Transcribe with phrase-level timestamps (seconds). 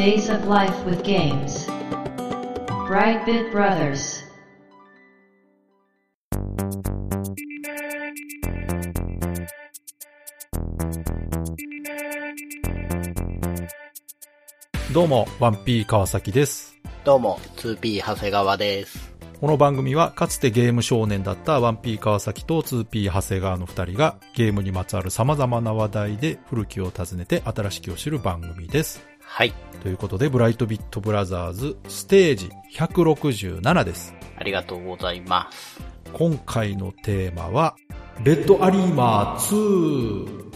[0.00, 1.68] Days of Life with Games.
[2.88, 4.24] Brightbit Brothers.
[14.94, 16.78] どうも、ワンピー川崎です。
[17.04, 19.12] どうも、2P 長谷川です。
[19.38, 29.09] この番組はかつてゲーム少年だったワンピー川崎と 2P 長谷川の二人がゲームにまつわる様々な話題で古きを訪ねて新しきを知る番組です。
[29.32, 29.54] はい。
[29.80, 34.12] ということで、ブライトビットブラザーズステージ167です。
[34.36, 35.80] ありがとうございます。
[36.12, 37.76] 今回のテーマは、
[38.24, 40.50] レッドアリーマー2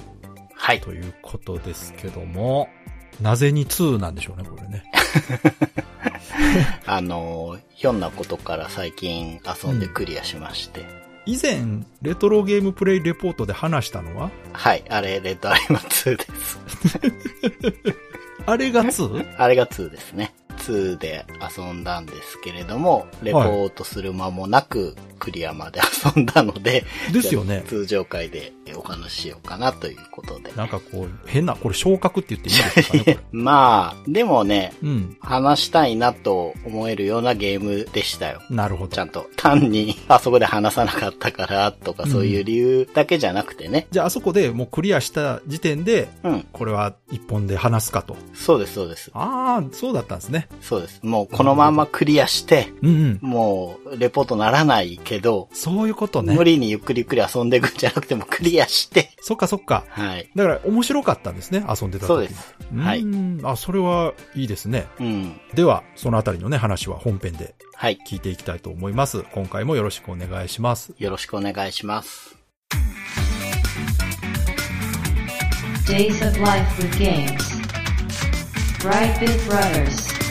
[0.56, 0.80] はい。
[0.80, 2.68] ということですけども、
[3.20, 4.82] なぜに2なんでしょうね、これね。
[6.84, 10.84] あのー、ひょんなことから最近遊んでクリアしまして。
[11.26, 14.84] 以前、レトロゲームプレイレポートで話したのは、はい。
[14.90, 16.58] あれ、レッドアリマ2です。
[18.46, 19.36] あれが 2?
[19.38, 20.34] あれが2ですね。
[20.72, 21.24] 2で
[21.56, 27.64] 遊んだんですけれども、レポートする間もなくクリアまで遊んだので、ですよね。
[27.66, 30.52] 通常回でお話ししようかなということで。
[30.52, 33.18] なんかこう、変な、これ昇格って言っていいんですかね。
[33.32, 35.16] まあ、でもね、うん。
[35.20, 38.42] 話したいなと思えるようなゲームでしたよ。
[38.50, 38.94] なるほど。
[38.94, 43.86] ちゃんと単にあそこで話さなかったからとかそういう理由だけじゃなくてね。
[43.90, 46.46] じゃあ、あそこでもうクリアした時点で、うん。
[46.52, 48.16] これは一本で話すかと。
[48.34, 49.10] そうです、そうです。
[49.14, 50.48] ああ、そうだったんですね。
[50.60, 51.00] そうです。
[51.02, 53.18] もうこのままクリアして、うんうん。
[53.20, 56.44] もうレポートならないけど、そういうことね無。
[56.44, 59.84] 理にゆっくりゆっくり遊んでいくんじゃなくてもクリアして、そっかそっか。
[59.88, 60.30] はい。
[60.34, 62.54] だから面白かったんですね、遊んでた時そうです。
[62.76, 63.00] はい。
[63.00, 63.40] うん。
[63.44, 64.86] あ、それはいいですね。
[65.00, 65.40] うん。
[65.54, 67.98] では、そのあたりのね、話は本編ではい。
[68.06, 69.24] 聞いていきたいと思います。
[69.32, 70.94] 今回もよろしくお願いします。
[70.98, 72.36] よろしくお願いします。
[75.86, 77.54] Days of Life with Games.
[78.80, 80.23] Brightbit Brothers.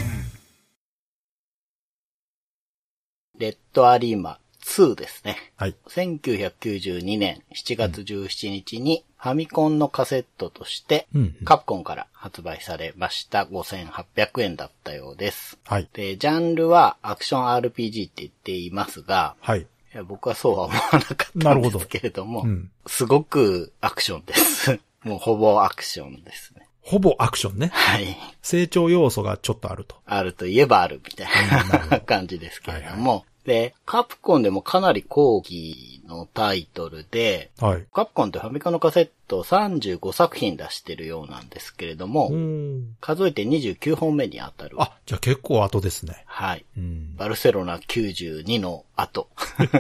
[3.38, 5.38] レッドアリーマ2ですね。
[5.58, 5.76] はい。
[5.88, 11.08] 1992年7月17日にファミコンのカセットとして。
[11.44, 15.58] カプコンから発売されました5800円だったようです。
[15.66, 15.90] はい。
[15.94, 19.62] で、ジャンルはアクション RPG って言っていますが、はい。
[19.62, 22.72] いや僕はそうは思わなかったなんですけれども、うん。
[22.86, 24.80] すごくアクションです。
[25.04, 26.53] もうほぼアクションですね。
[26.84, 27.72] ほぼアクションね。
[27.74, 28.18] はい。
[28.42, 29.96] 成長要素がちょっとあると。
[30.06, 31.28] あるといえばあるみたい
[31.90, 37.86] な 感じですけれども、で、カプコンでもかなり後期のタイトルで、はい。
[37.94, 42.96] カプコンってファミコンのカセット35作品出してるようなんですけれども、うん。
[43.02, 44.76] 数えて29本目に当たる。
[44.80, 46.24] あ、じゃあ結構後ですね。
[46.28, 46.66] はい。
[46.78, 47.16] うん。
[47.16, 49.30] バルセロナ92の後、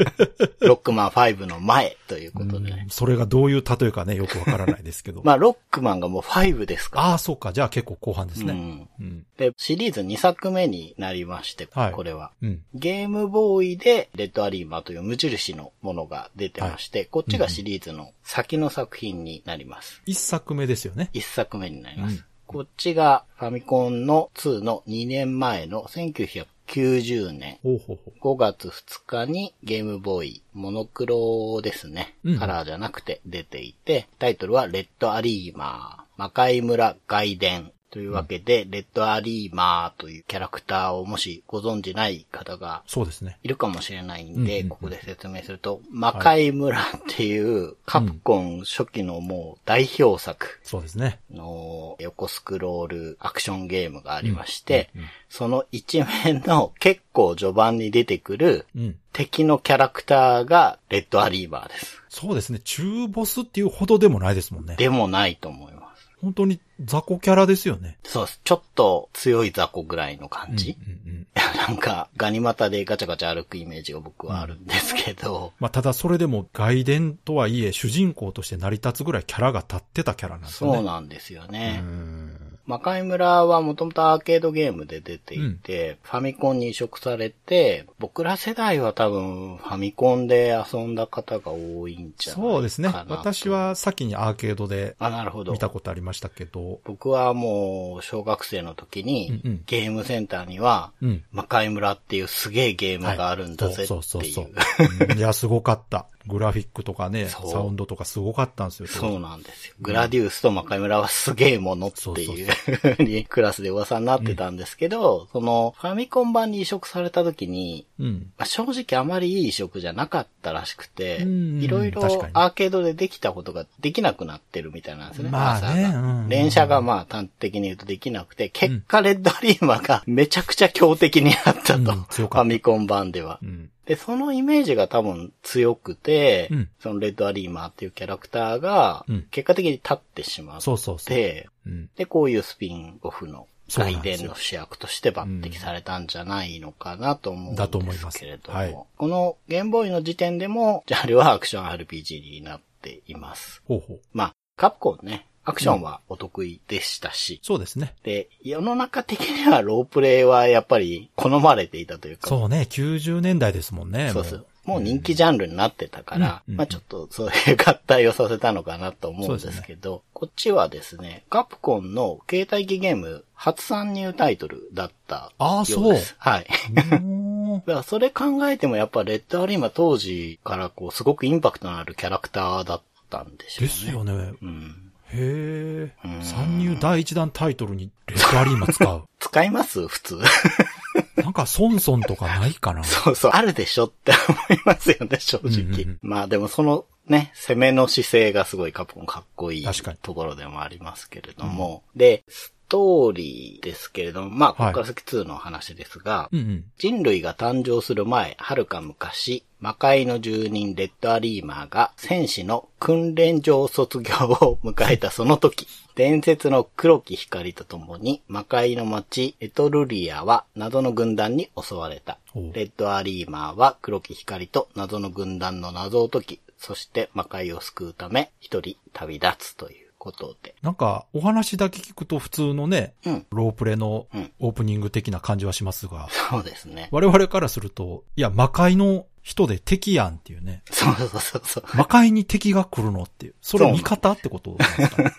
[0.61, 2.87] ロックマン5の前ということでね。
[2.89, 5.21] それがどういう例えかね、よくわからないですけど。
[5.25, 7.05] まあ、ロックマンがもう5ですから。
[7.09, 7.53] ああ、そうか。
[7.53, 8.53] じゃあ結構後半ですね。
[8.53, 8.89] うん。
[8.99, 9.25] うん。
[9.37, 12.31] で、シリーズ2作目になりまして、はいこれは。
[12.41, 12.63] うん。
[12.73, 20.01] ゲームボーイで、レッドアリーマーという無印のものが出てまして、こっちがシリーズの先の作品になります。
[20.05, 21.09] 一作目ですよね。
[21.13, 22.15] 一作目になります。
[22.15, 28.35] うんこっちがファミコンの2の2年前の1990年ほうほうほう。
[28.35, 32.15] 5月2日にゲームボーイ、モノクロですね。
[32.23, 43.37] うんカラーじゃなくて出ていて、タイトルはレッドアリーマー、魔界村外伝というわけで、レッドアリーマーというキャラクターをもしご存知ない方がそうですね。
[43.43, 51.19] いるかもしれないんで、うんうんうんここで説明すると、魔界村っていうカプコン初期のもう代表作そうですね。
[51.31, 58.95] の横スクロールアクションゲームがありまして、うんうんその一面の結構序盤に出てくるうん。
[59.13, 62.03] 敵のキャラクターがレッドアリーバーです。
[62.09, 62.59] そうですね。
[62.63, 64.75] 中ボスっていうほどでもないですもんね。
[64.75, 65.82] でもないと思います。
[66.23, 67.97] 本当に雑魚キャラですよね。
[68.03, 68.39] そうです。
[68.45, 70.77] ちょっと強い雑魚ぐらいの感じ。
[70.79, 71.27] うんうんうん。
[71.67, 80.77] なんか、ガニ股でガチャガチャ歩くイメージが僕はあるんですけど、 まあ、ただそれでも外伝とはいえ、主人公として成り立つぐらいキャラが立ってたキャラなんですよね。
[80.77, 81.81] そうなんですよね。
[81.83, 92.53] うん魔界村はもともとアーケードゲームで出ていて、ファミコンに移植されて、僕ら世代は多分ファミコンで遊んだ方が多いんじゃないかなと。
[92.53, 92.89] そうですね。
[93.09, 93.49] 私。
[93.49, 95.59] は先にアーケードであ、なるほど見。
[95.59, 101.23] たことありましたけど、僕はもう小学生の時に、うんうんゲームセンターには、うん。
[101.31, 103.87] 魔界村っていうすげえゲームがあるんだぜっていう。
[103.87, 106.05] そうそうそういや、すごかった。
[106.27, 108.87] グラフィックとかね、サウンドとかすごかったんですよ。
[108.87, 109.75] そうなんですよ。
[109.81, 118.31] グラディウスと魔界村はすげえものっていうふうにクラスで噂になってたんですけど、そのファミコン版に移植された時に、うん。
[118.37, 122.03] まあ正直あまりいい移植じゃなかったらしくて、うんいろいろ
[122.33, 125.29] アーケードでできたことができなくなってるみたいなんですね。
[125.29, 131.79] まあねうん連射がまあ端的に言うとできなくて、結果レッドアリーマがめちゃくちゃ強敵になったと。
[131.79, 131.83] うん
[132.23, 133.39] ファミコン版では。
[133.43, 133.69] うん。
[133.85, 141.15] で、そのイメージが多分強くて、うんそのレッドアリーマーっていうキャラクターがうん、結果的に立ってしまっそうそうそう。
[141.15, 141.89] て、うん。
[141.95, 153.61] で、こういうスピンオフの外伝の主役として抜擢されたんじゃないのかなと思うんだと思いでますすけれども、はいこのゲームボーイの時点でも、ジャンルはアクション RPG になっています。
[153.67, 153.99] ほうほう。
[154.13, 157.93] まあ、カプコンね、アクションはお得意でしたし、そうですね。
[158.03, 164.11] で、世の中的にはロープレイはやっぱり好まれていたというか、そうね、90年代ですもんね。
[164.11, 164.45] そうそう。
[164.65, 176.15] もう人気ジャンルになってたから、うんまあちょっとそういう合体をさせたのかなと思うんですけど、こっちはですね、カプコンの携帯機ゲーム初参入タイトルだったああようです。
[176.17, 176.47] はい。
[176.71, 177.33] うーん
[177.67, 183.67] だからそれ考えてもやっぱレッドアリーマ当時からこうすごくインパクトのあるキャラクターだったんでしょうね。
[183.67, 184.33] ですよね。
[184.41, 184.82] うん。
[185.13, 186.23] へえうん。
[186.23, 189.03] 参入第一弾タイトルにレッドアリーマ使う。
[189.19, 189.87] 使います？
[189.87, 190.19] 普通。
[191.17, 192.83] なんかソンソンとかないかな？
[192.83, 195.49] そうそう、あるでしょって思いますよね、正直。
[195.49, 199.65] うんうんうんまあでもそのね、攻めの姿勢がすごいカプコンかっこいい
[200.01, 201.83] ところでもありますけれども。
[201.95, 206.63] で、ストーリーですけれども、まあ、ここから先2の話ですが、うんうん。
[206.77, 215.65] 人類が誕生する前、遥か昔、魔界の住人レッドアリーマーが戦士の訓練場卒業を迎えたその時、
[215.95, 222.17] 伝説の黒き光とともに魔界の町エトルリアは謎の軍団に襲われた。
[222.35, 230.55] レッドアリーマーは黒き光と謎の軍団の謎を解き、そして魔界を救うため一人旅立つということで。
[230.61, 233.25] なんか、お話だけ聞くと普通のね、うん。
[233.31, 236.89] ロープレのうんオープニング的な感じはしますが、そうですね。
[236.91, 240.61] 我々からすると、いや、魔界の人で敵やんっていうね。
[240.69, 241.63] そうそうそうそう。
[241.77, 243.35] 魔界に敵が来るのっていう。
[243.41, 245.03] それ味方ってことなんですか？
[245.03, 245.11] ね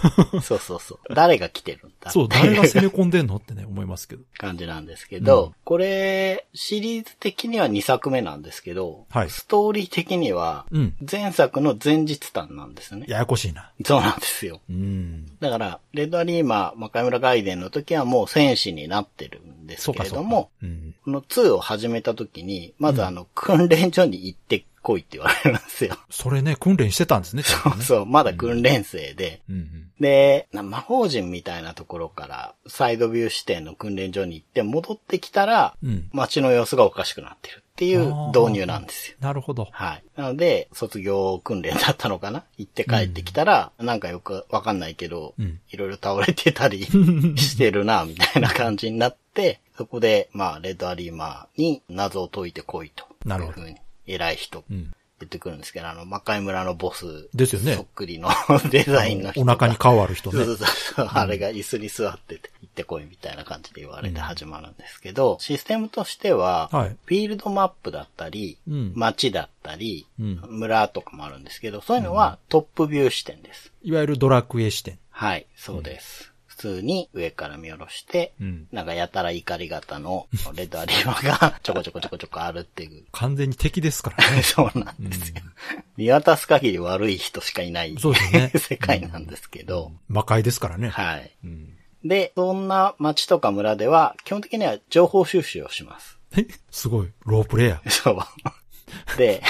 [0.42, 1.14] そうそうそう。
[1.14, 4.22] 誰が来てるんだそう、誰が攻め込んでんのってね、思いますけど。
[4.38, 10.94] 感じなんですけど、うんこれ、シリーズ的には2作目なんですけど、はいストーリー的には、うん。
[11.10, 13.06] 前作の前日譚なんですね。
[13.08, 13.70] ややこしいな。
[13.84, 14.60] そうなんですよ。
[14.68, 15.26] うん。
[15.38, 20.50] だから、レッドアリーマー、魔界村外伝の時はもう戦士になってるんですけれども、。
[20.62, 20.94] うん。
[21.04, 25.96] この2を始めた時に、まずあの、訓練所に行ってこいって言われるんですよ。
[26.10, 27.84] それね、訓練してたんですね、ちゃんとね。
[27.84, 29.90] そう、まだ訓練生で、うんうん。
[30.00, 36.08] で、な魔法陣みたいなところから、サイドビュー視点の訓練所に行って戻ってきたら、うん。
[36.12, 39.16] 街の様子がおかしくなってるっていう導入なんですよ。
[39.20, 39.68] なるほど。
[39.70, 40.04] はい。
[40.16, 42.44] なので、卒業訓練だったのかな？
[42.56, 53.06] 行って帰ってきたら、なんかよくわかんないけど、うんいろいろ倒れてたりしてるな、みたいな感じになって、そこで、まあ、レッドアリーマーに謎を解いてこいと。
[53.24, 53.76] なるほどいうふうに、
[54.12, 54.92] 偉い人、うん。
[55.20, 57.28] 言ってくるんですけど、あの、魔界村のボス。
[57.34, 58.30] ですよねそっくりの
[58.70, 59.52] デザインの人おが。
[59.54, 60.56] 腹に顔ある人ねそう。
[60.56, 61.10] そうそう。
[61.12, 73.72] あれが椅子に座ってて、行ってこいみたいな感じで言われて始まるんですけど、システムとしては、はいフィールドマップだったり、うん街だったり、うん村とかもあるんですけど、そういうのはトップビュー視点です。
[73.82, 74.98] いわゆるドラクエ視点。
[75.10, 76.29] はい、そうです。
[76.60, 83.04] 普通に上から見下ろして、うんなんかやたら怒り型の レッドアリーマーがちょこちょこちょこちょこあるっていう。
[83.12, 84.42] 完全に敵ですからね。
[84.44, 85.36] そうなんですよ。
[85.96, 90.90] 見渡す限り悪い人しかいないそうですね 世界なんですけど、魔界ですからね。
[90.90, 91.30] はい。
[91.44, 91.76] うん。
[92.04, 96.18] で、そんな町とか村では、基本的には情報収集をします。
[96.36, 96.46] え？
[96.70, 97.08] すごい。
[97.24, 97.90] ロープレイヤー。
[97.90, 98.18] そう。
[99.16, 99.42] で、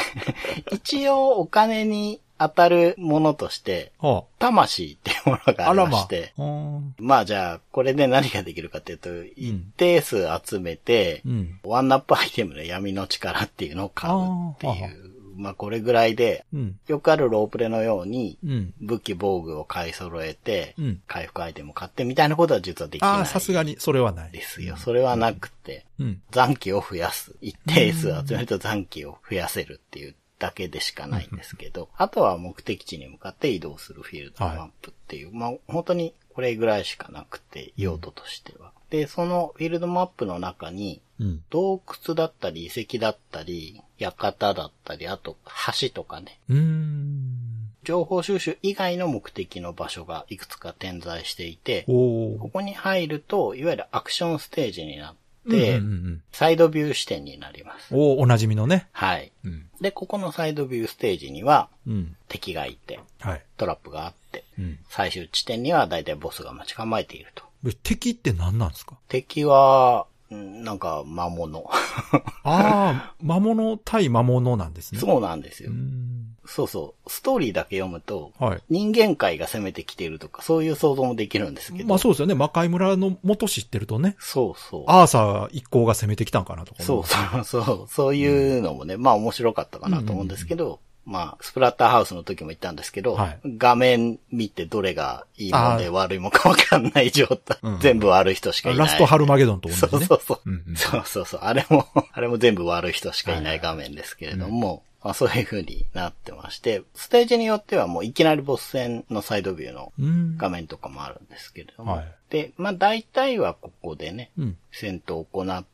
[0.70, 5.52] 一応お金に当たるものとして、は魂っていうものあ。
[5.52, 6.32] がありまあまして、。
[6.38, 11.60] うんまあじゃあ、これで何ができるかっていうと、一定数集めて、うん。
[11.64, 14.14] ワンナップアイテムの闇の力っていうのを買う
[14.54, 16.78] っていう、まあこれぐらいで、うん。
[16.86, 18.74] よくあるロープレのように、うん。
[18.80, 23.10] 武器防具を買い揃えて、うん回復アイテムを買ってみたいなことは実はできない。
[23.10, 24.30] ああ、さすがに、それはない。
[24.32, 24.78] ですよ。
[24.78, 26.22] それはなくて、うん。
[26.30, 27.34] 残機を増やす。
[27.42, 38.72] 一定数集めると残機を増やせるっていうだけでしかないんですけど、あとは目的地に向かって移動するフィールドマップっていう、まあ本当にこれぐらいしかなくて、用途としては。
[38.88, 41.42] で、そのフィールドマップの中に、うん。
[41.50, 45.36] 洞窟だったり遺跡だったり、館だったり、あと
[45.80, 47.70] 橋とかね、うーん。
[47.84, 51.84] 情報収集以外の目的の場所がいくつか点在していて。
[51.86, 55.20] ここに入ると、いわゆるアクションステージになって、
[55.56, 57.94] うんうんうんサイドビュー視点になります。
[57.94, 58.88] おおなじみのね。
[58.92, 59.32] はい。
[59.44, 59.66] うん。
[59.80, 62.16] で、ここのサイドビューステージにはうん。
[62.28, 63.42] 敵がいて、はい。
[63.56, 64.78] トラップがあって、うん。
[64.88, 67.44] 最終地点には大体ボスが待ち構えていると。
[67.82, 68.96] 敵って何なんですか？
[69.08, 71.68] 敵は、うんなんか魔物。
[71.72, 75.00] ああ、魔物対魔物なんですね。
[75.00, 75.74] そうなんですよう。
[75.74, 76.36] ん。
[76.46, 77.10] そうそう。
[77.10, 78.62] ストーリーだけ読むと、はい。
[78.68, 81.88] 人間界が攻めてきているとか、そういう想像もできるんですけど。
[81.88, 82.34] まあそうですよね。
[82.34, 84.84] 魔界村の元知ってるとね、そうそう。
[84.86, 87.88] アーサー一行が攻めてきたんかなとかそう思そうそう。
[87.88, 97.58] そういうのもね、まあ面白かったかなと思うんですけど、まあ、スプラッターハウスの時も言ったんですけど、はい画面見てどれがいいもんで悪いもんかわかんない状態。
[97.62, 98.86] うん全部悪い人しかいない。
[98.86, 99.88] ラストハルマゲドンと同じね。
[99.88, 100.40] そうそうそう。
[100.46, 101.40] うんうんそうそうそう。
[101.42, 110.36] あれも、あれも全部悪い人しかいない画面ですけれども、まあそういう風になってまして、ステージによってはもういきなりボス戦のサイドビューのうん。
[110.36, 114.56] 画面とかもあるんですけれども、はいで、まあ大体はここでね、うん。
[114.70, 115.68] 戦闘を行って、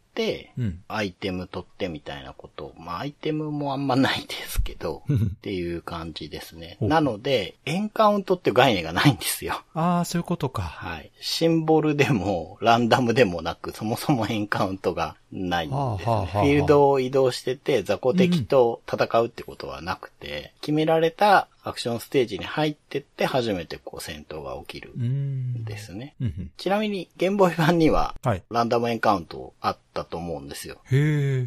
[0.58, 0.82] うん。
[0.88, 2.72] アイテム取ってみたいなこと。
[2.78, 6.78] まあ、アイテムもあんまないですけど、 っていう感じですね。
[6.80, 9.62] なので、エンカウントって概念がないんですよ。
[9.74, 10.62] ああ、そういうことか。
[10.62, 11.10] はい。
[11.20, 15.82] シンボルでも、ランダムでもなく、そもそもエンカウントがないんですね。
[15.82, 25.04] はあはあはあフィールドを移動してて、雑魚敵と戦うってことはなくて、決められたアクションステージに入ってって、初めてこう戦闘が起きるうん。
[25.54, 26.14] んですね。
[26.20, 26.50] うんうん。
[26.56, 28.42] ちなみに、ゲームボーイ版には、はい。
[28.52, 30.76] ランダムエンカウントあったと思うんですよ。
[30.84, 30.96] へ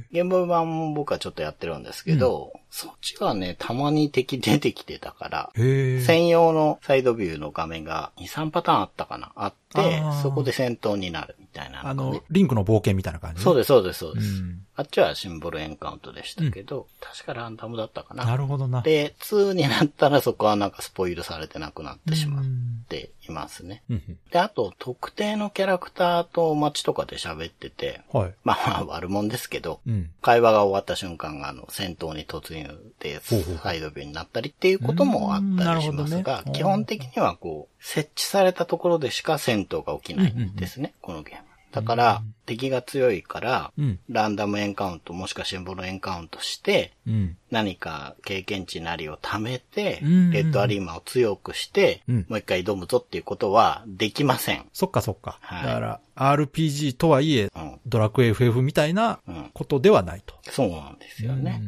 [0.02, 0.04] え。
[0.12, 5.52] ゲームボーイ版も僕はちょっとやってるんですけど、そっちはね、たまに敵出てきてたから。
[5.56, 13.44] 専用のサイドビューの画面が2、3パターンあったかなあってそそこで戦闘になるみたいなあのリンクの冒険みたいな感じね。
[13.44, 14.42] そうです、そうです、そうです。
[14.42, 18.24] うんあっちはシンボルエンカウントでしたけど、確かランダムだったかな。
[18.24, 18.82] なるほどな。
[18.82, 23.84] で、2になったらそこはなんかスポイルされてなくなってしまっうんていますね。
[23.90, 28.34] うんうんで、あと、特定のキャラクターと街とかで喋ってて、はい。
[28.46, 30.12] まあまあ悪者ですけど、うん。
[30.22, 32.59] 会話が終わった瞬間が、あの、戦闘に突入
[33.00, 41.49] で、サイドビューになったりっていうこともあったりしますが基本的にはこう、設置されたところでしか戦闘が起きないんですね、このゲーム。
[41.72, 44.00] だから、敵が強いから、うん。
[44.10, 47.38] ランダムエンカウントもしくはシンボルエンカウントして、うん。
[47.52, 54.66] 何か経験値なりを貯めて、うんレッドアリーマを強くして、うんもう一回挑むぞっていうことはできません。
[54.74, 55.38] そっかそっか。
[55.42, 57.80] はいだから、RPG とはいえ、うん。
[57.86, 59.52] ドラクエ FF みたいなうん。
[59.54, 60.34] ことではないと。
[60.44, 61.62] そうなんですよね。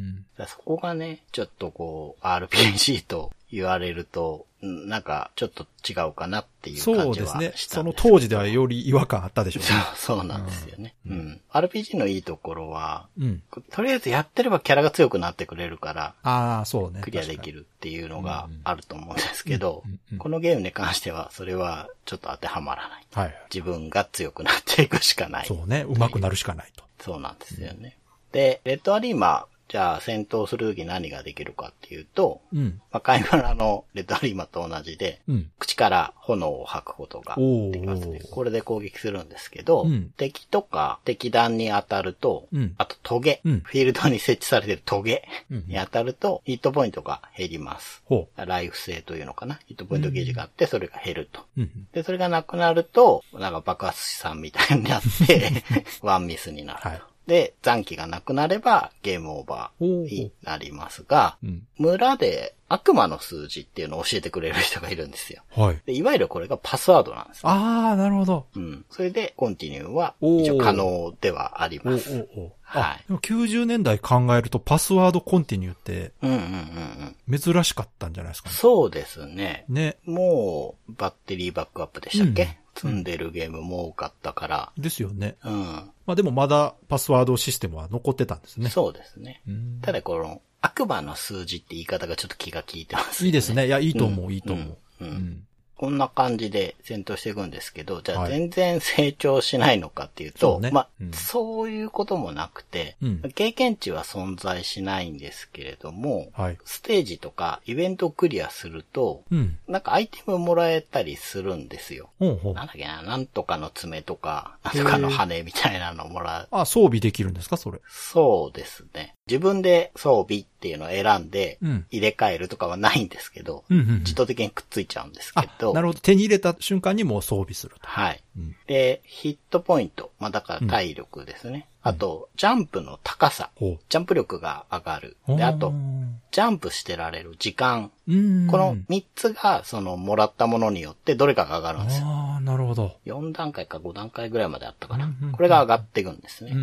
[0.48, 7.68] そこがね、ちょっとこう、RPG と言われると、んなんか、ちょっと違うかなっていうそ感じはしたんうですね。
[7.68, 9.84] その当時ではより違和感あったでしょうそうね。
[9.96, 10.94] そうなんですよね。
[11.06, 11.40] うん。
[11.52, 13.42] RPG のいいところは、うん。
[13.70, 17.00] とりあえずやってればキャラが強くなってくれるから、ああ、そうね。
[17.02, 17.52] クリアできる。
[17.52, 23.06] るっていうのがあると思うんですけどうんうんうん、このゲームに関しては、それはちょっと当てはまらない。
[23.12, 23.34] はい。
[23.52, 25.46] 自分が強くなっていくしかない。
[25.46, 25.84] そうね。
[25.84, 26.84] 上手くなるしかないと。
[27.00, 27.98] そうなんですよね。
[28.30, 32.78] で、レッドアリーマー、じゃあ戦闘するとき何ができるかっていうと、うん。
[32.90, 35.50] まあ、カイマラのレッドアリーマと同じで、うん。
[35.58, 48.02] 口から炎を吐くことができますねこれで攻撃するんですけど、うん敵とか敵弾に当たると、うんあとトゲ、うんフィールドに設置されているトゲうんに当たると、ヒットポイントが減ります。
[48.04, 49.58] ほライフ性というのかな？
[49.68, 51.40] ヒットポイントゲージがあって、それが減ると。
[51.56, 51.62] う。
[51.62, 51.70] うん。
[51.94, 55.50] で、それがなくなると、なんか爆発さんみたいになって、
[56.02, 56.88] ワンミスになると。
[56.90, 61.66] はいで、残機がなくなればゲームオーバーになりますが、うん。
[61.78, 65.42] 村で悪魔の数字っていうのを教えてくれる人がいるんですよ。
[65.50, 65.80] はい。
[65.86, 67.48] で、いわゆるこれがパスワードなんですよ。
[67.48, 68.46] ああ、なるほど。
[68.56, 68.84] うん。
[68.90, 72.28] それで、コンティニューは一応可能ではありおおます。
[72.34, 77.38] おはいあ、でも90年代考えるとパスワードコンティニューってうんうんうんうん。
[77.38, 78.54] 珍しかったんじゃないですかね。
[78.54, 79.66] そうですね。
[79.68, 79.98] ね。
[80.04, 85.36] もう、バッテリーバックアップでしたっけ、うん積んでるゲームも多かったから、ですよね。
[85.44, 85.62] うん。
[86.06, 88.70] まあでもまだパスワードシステムは残ってたんですね。
[88.70, 89.42] そうですね。
[89.46, 93.66] うんただこの、悪魔の数字って言い方がちょっと気が利いてます、いいですね。
[93.66, 94.76] いや、いいと思う、うんいいと思う。
[95.00, 95.46] うんうん
[95.82, 106.58] こんな感じで戦闘していくんですけど、じゃあはい全然成長しないのかっていうと、そうねまあ、うんそういうこともなくて、うん経験値は存在しないんですけれども、はい。
[106.64, 109.58] ステージとかイベントをクリアすると、うん。
[109.66, 112.10] なんかアイテムもらえたりするんですよ。
[112.20, 116.48] ほうほうなんだっけな、なんとかの爪とか、なんとかの羽みたいなのもらう。
[116.52, 117.80] あ、装備できるんですかそれ？
[117.88, 119.16] そうですね。
[119.32, 126.00] 自分で装備っていうのを選んでうん入れ替えるとかはないんですけど、うんうんうん自動的にくっついちゃうんですけあ、ど、なるほど。
[126.00, 127.88] 手に入れた瞬間にもう装備すると。
[127.88, 128.22] はい。
[128.36, 130.12] うんで、ヒットポイント。
[130.18, 131.68] まあ、だから体力ですね。
[131.82, 133.50] あと、ジャンプの高さ。
[133.56, 135.16] ほジャンプ力が上がる。
[135.28, 135.36] う。
[135.36, 137.90] で、あとう、んジャンプしてられる時間。
[138.08, 138.46] うん。
[138.46, 142.06] この3つが、その、もらったものによってどれかが上がるんですよ。
[142.06, 142.96] ああ、なるほど。
[143.04, 145.12] 4段階か5段階ぐらいまであったかな。
[145.32, 146.54] これが上がっていくんですね。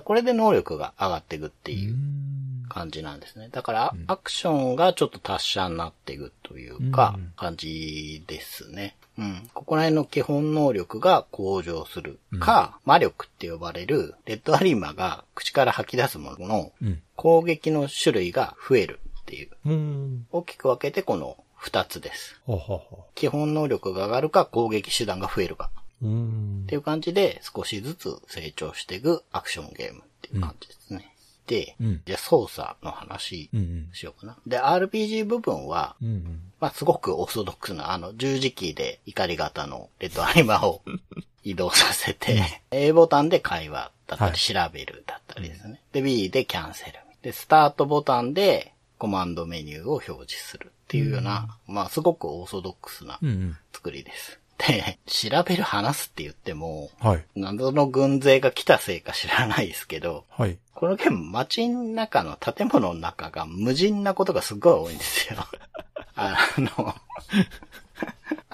[0.00, 1.74] これで能力が上がっていくってう。
[1.76, 2.32] いうん
[2.72, 3.50] 感じなんですね。
[3.52, 8.96] だから、アクションがちょっと達者になっていくというかうん、感じですね。
[9.18, 9.48] うん。
[9.52, 17.02] ここら辺の基本能力が向上するか、魔力って呼ばれる、レッドアリーマが口から吐き出すもののうん。
[17.16, 19.50] 攻撃の種類が増えるっていう。
[19.66, 20.26] うん。
[20.32, 22.40] 大きく分けてこの2つです。
[22.44, 25.70] ほうほうほ基本能力が上がるか、攻撃手段が増えるか。
[26.02, 26.06] う。
[26.06, 26.66] うんっ。
[26.66, 31.11] ていう感じで少しずつ成長していくアクションゲームっていう感じですね。
[31.52, 33.88] で、うんじゃあ操作の話うんうん。
[33.92, 34.36] しようかな。
[34.46, 36.40] で、RPG 部分は、うんうん。
[36.60, 40.80] まあ、すごくオーソドックスな、あの、十字キーで怒り型のレッドアニマを
[41.44, 42.40] 移動させて、
[42.70, 45.80] A ボタンで会話だったり、はい調べるだったりですね。
[45.92, 46.92] で、B でキャンセル。
[47.20, 53.56] で、スタートボタンでコマンドメニューを表示するっていうような、まあ、すごくオーソドックスなうんうん。
[53.72, 54.38] 作りです。
[54.66, 57.24] で、調べる話すって言っても、はい。
[57.34, 60.58] 謎の軍勢が来たせいか知らないですけど、はい。
[60.74, 65.38] このゲーム街の中の建物の中が無人なことがすごい多いんですよ。
[66.14, 66.94] あの、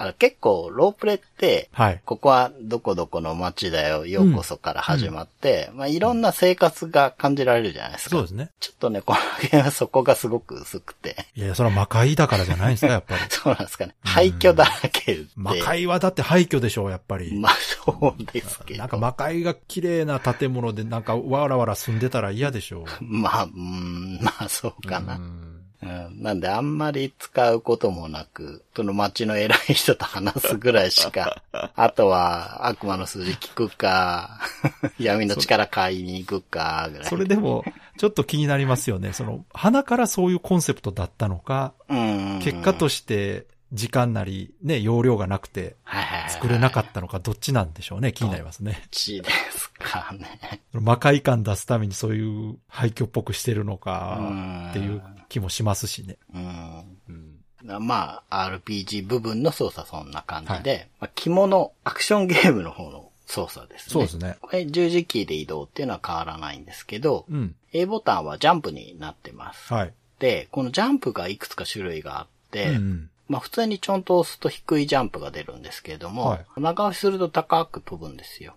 [0.01, 2.01] あの結構ロープレって、はい。
[2.05, 8.11] ここはどこどこの街だよ、ようこそから始まって、まあいろんな生活が感じられるじゃないですか。
[8.11, 8.49] そうですね。
[8.61, 11.27] ちょっとね、このゲームはそこがすごく薄くて。
[11.35, 13.21] いやいや、それは魔界だからじゃないですか、 やっぱり。
[13.29, 13.95] そうなんですかね。
[14.03, 15.25] 廃墟だらけで。
[15.35, 17.37] 魔界はだって廃墟でしょう、やっぱり。
[17.37, 18.79] まあそうですけど。
[18.79, 22.85] なんか魔界が綺麗な建物でなんかわらわら住んでたら嫌でしょう。
[23.03, 25.15] まあ、うん、まあそうかな。
[25.15, 25.48] うん
[25.81, 31.41] うん、なんであんまり使うこともなく、その街の偉い人と話すぐらいしか、
[31.75, 34.41] あとは悪魔の数字聞くか、
[34.99, 37.07] 闇の力買いに行くか、ぐらい。
[37.07, 37.63] それでも、
[37.97, 39.13] ちょっと気になりますよね。
[39.13, 42.39] その、鼻からそういうコンセプトだったのか、うん。
[42.43, 48.13] 結果として時間なり、ね、容量がなくてはいはいはい作れなかったのか、どっちなんでしょうね。
[48.13, 48.83] 気になりますね。
[48.91, 50.61] ちですかね。
[50.73, 56.17] 魔界感出すためにそういう廃墟っぽくしてるのかうん、っていう気もしますしね。
[56.33, 57.39] うん。
[57.63, 63.93] まあ、RPG 部分の操作そんな感じで、まあ、着物、アクションゲームの方の操作ですね。
[63.93, 64.37] そうですね。
[64.41, 67.55] これ十字キーで移動っていうのは変わらないんですけど、うん。
[67.73, 69.73] A ボタンはジャンプになってます。
[69.73, 69.93] はい。
[70.19, 73.09] で、このジャンプがいくつか種類があって、うんうん。
[73.29, 78.55] まあ普通にちょんと押すと低いジャンプが出るんですけれども、はい長押しすると高く飛ぶんですよ。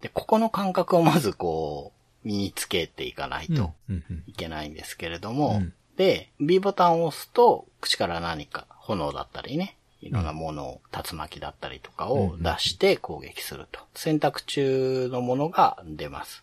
[0.00, 1.92] で、ここの感覚をまずこ
[2.24, 13.80] う、身につけていかないうんとうんうんいけないんですけれども、うんで、B ボタンを押すと、口から何か、炎だったりね、いろんなものを、竜巻だったりとかを出して攻撃すると。
[13.94, 16.42] 選択中のものが出ます。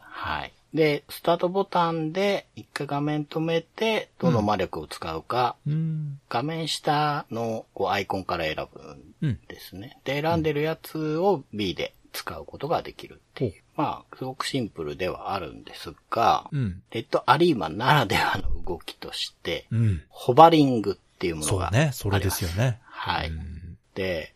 [0.00, 0.52] はい。
[0.76, 6.20] で、スタートボタンで一回画面止めて、どの魔力を使うか、うん。
[6.28, 9.40] 画面下のこうアイコンから選ぶんうん。
[9.48, 9.98] ですね。
[10.04, 13.54] で、選んでるやつを B で使うことができるっていう。
[13.74, 16.82] まあ、すごくシンプルではあるんですが、うん。
[16.90, 20.02] レッドアリーマならではの動きとして、うん。
[20.08, 21.90] ホバリングっていうものがそうね。
[21.92, 22.80] それですよね。
[22.84, 23.32] はい。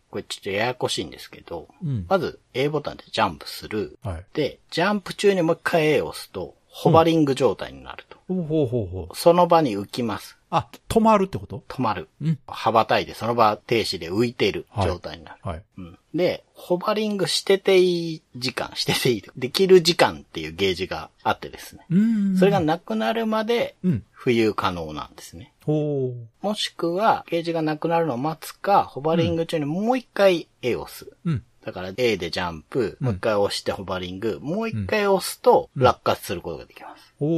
[0.09, 2.05] これちょっとややこしいんですけど、うん。
[2.09, 3.97] まず A ボタンでジャンプする。
[4.03, 4.25] はい。
[4.33, 8.17] で、ジャンプ中にもう一回 A を押すと、ホバリング状態になると。
[8.27, 9.15] ほうほうほうほう。
[9.15, 10.37] その場に浮きます。
[10.51, 11.63] あ、止まるってこと？
[11.67, 12.09] 止まる。
[12.21, 12.39] うん。
[12.45, 15.37] 羽ばたいてその場停止で浮いている状態になる。
[15.41, 15.63] はい。
[15.77, 21.85] うん、で、ホバリングしてていい時間、してていい、 できる時間っていうゲージがあってですね。
[21.89, 22.37] うん。
[22.37, 24.03] それがなくなるまでうん。
[24.13, 25.53] 浮遊可能なんですね。
[25.65, 26.45] ほう。
[26.45, 31.09] もしくは、ゲージがなくなるのを待つか、ホバリング中にもう一回 A を押す。
[31.25, 31.43] うん。
[31.63, 37.13] だから A でジャンプ、もう一回押してホバリング、もう一回押すと落下することができます。
[37.19, 37.29] ほう。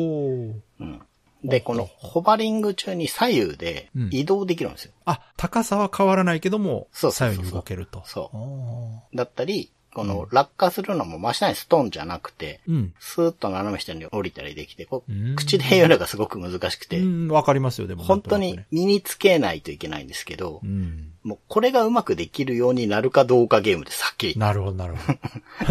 [0.79, 1.01] うん。
[1.43, 4.91] で、このホバリング中に左右でうん移動できるんですよ。
[5.05, 8.03] あ、高さは変わらないけども、左右に動けると。
[8.05, 12.93] そうおだったり、この落下するのも真下にストーンじゃなくて、ーうん。
[12.99, 18.03] スーッと斜め下に降りたりできて、こううん口で言うのがすごく難しくて、うん、わかりますよ、でも。
[18.03, 21.11] 本当に身につけないといけないんですけどう、ん。
[21.23, 24.35] もうこれがうまくできるようになるかどうかゲームです、はっきり。
[24.37, 25.13] なるほど、なるほ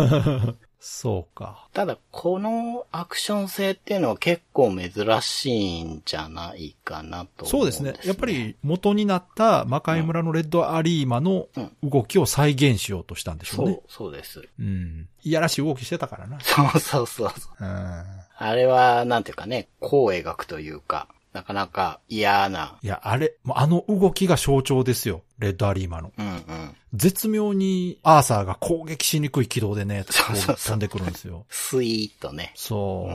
[0.03, 0.55] ど。
[0.85, 1.69] そうか。
[1.73, 4.91] ただ、このアクション性っていうのは結構珍
[5.23, 7.95] しいんじゃないかなと思そうですね。
[8.05, 11.47] やっぱり元になった魔界村のレッドアリーマの
[11.85, 13.71] 動きを再現しようとしたんでしょね。
[13.71, 14.43] そうう、そうです。
[14.59, 15.09] うん。
[15.23, 16.41] いやらしい動きしてたからな。
[16.41, 17.65] そうそうそうそう。
[17.65, 18.05] うん。
[18.37, 25.23] あれは、なんていうかね、こう描くというか、なかなか嫌な、いや、あれ、もうあの動きが象徴ですよ。
[25.39, 26.13] レッドアリーマの。
[26.17, 26.77] うんうん。
[26.93, 31.47] 絶妙にアーサーが攻撃しにくい軌道でね、そうそう飛んでくるんですよ。
[31.49, 32.53] スイーッとね。
[32.55, 33.09] そ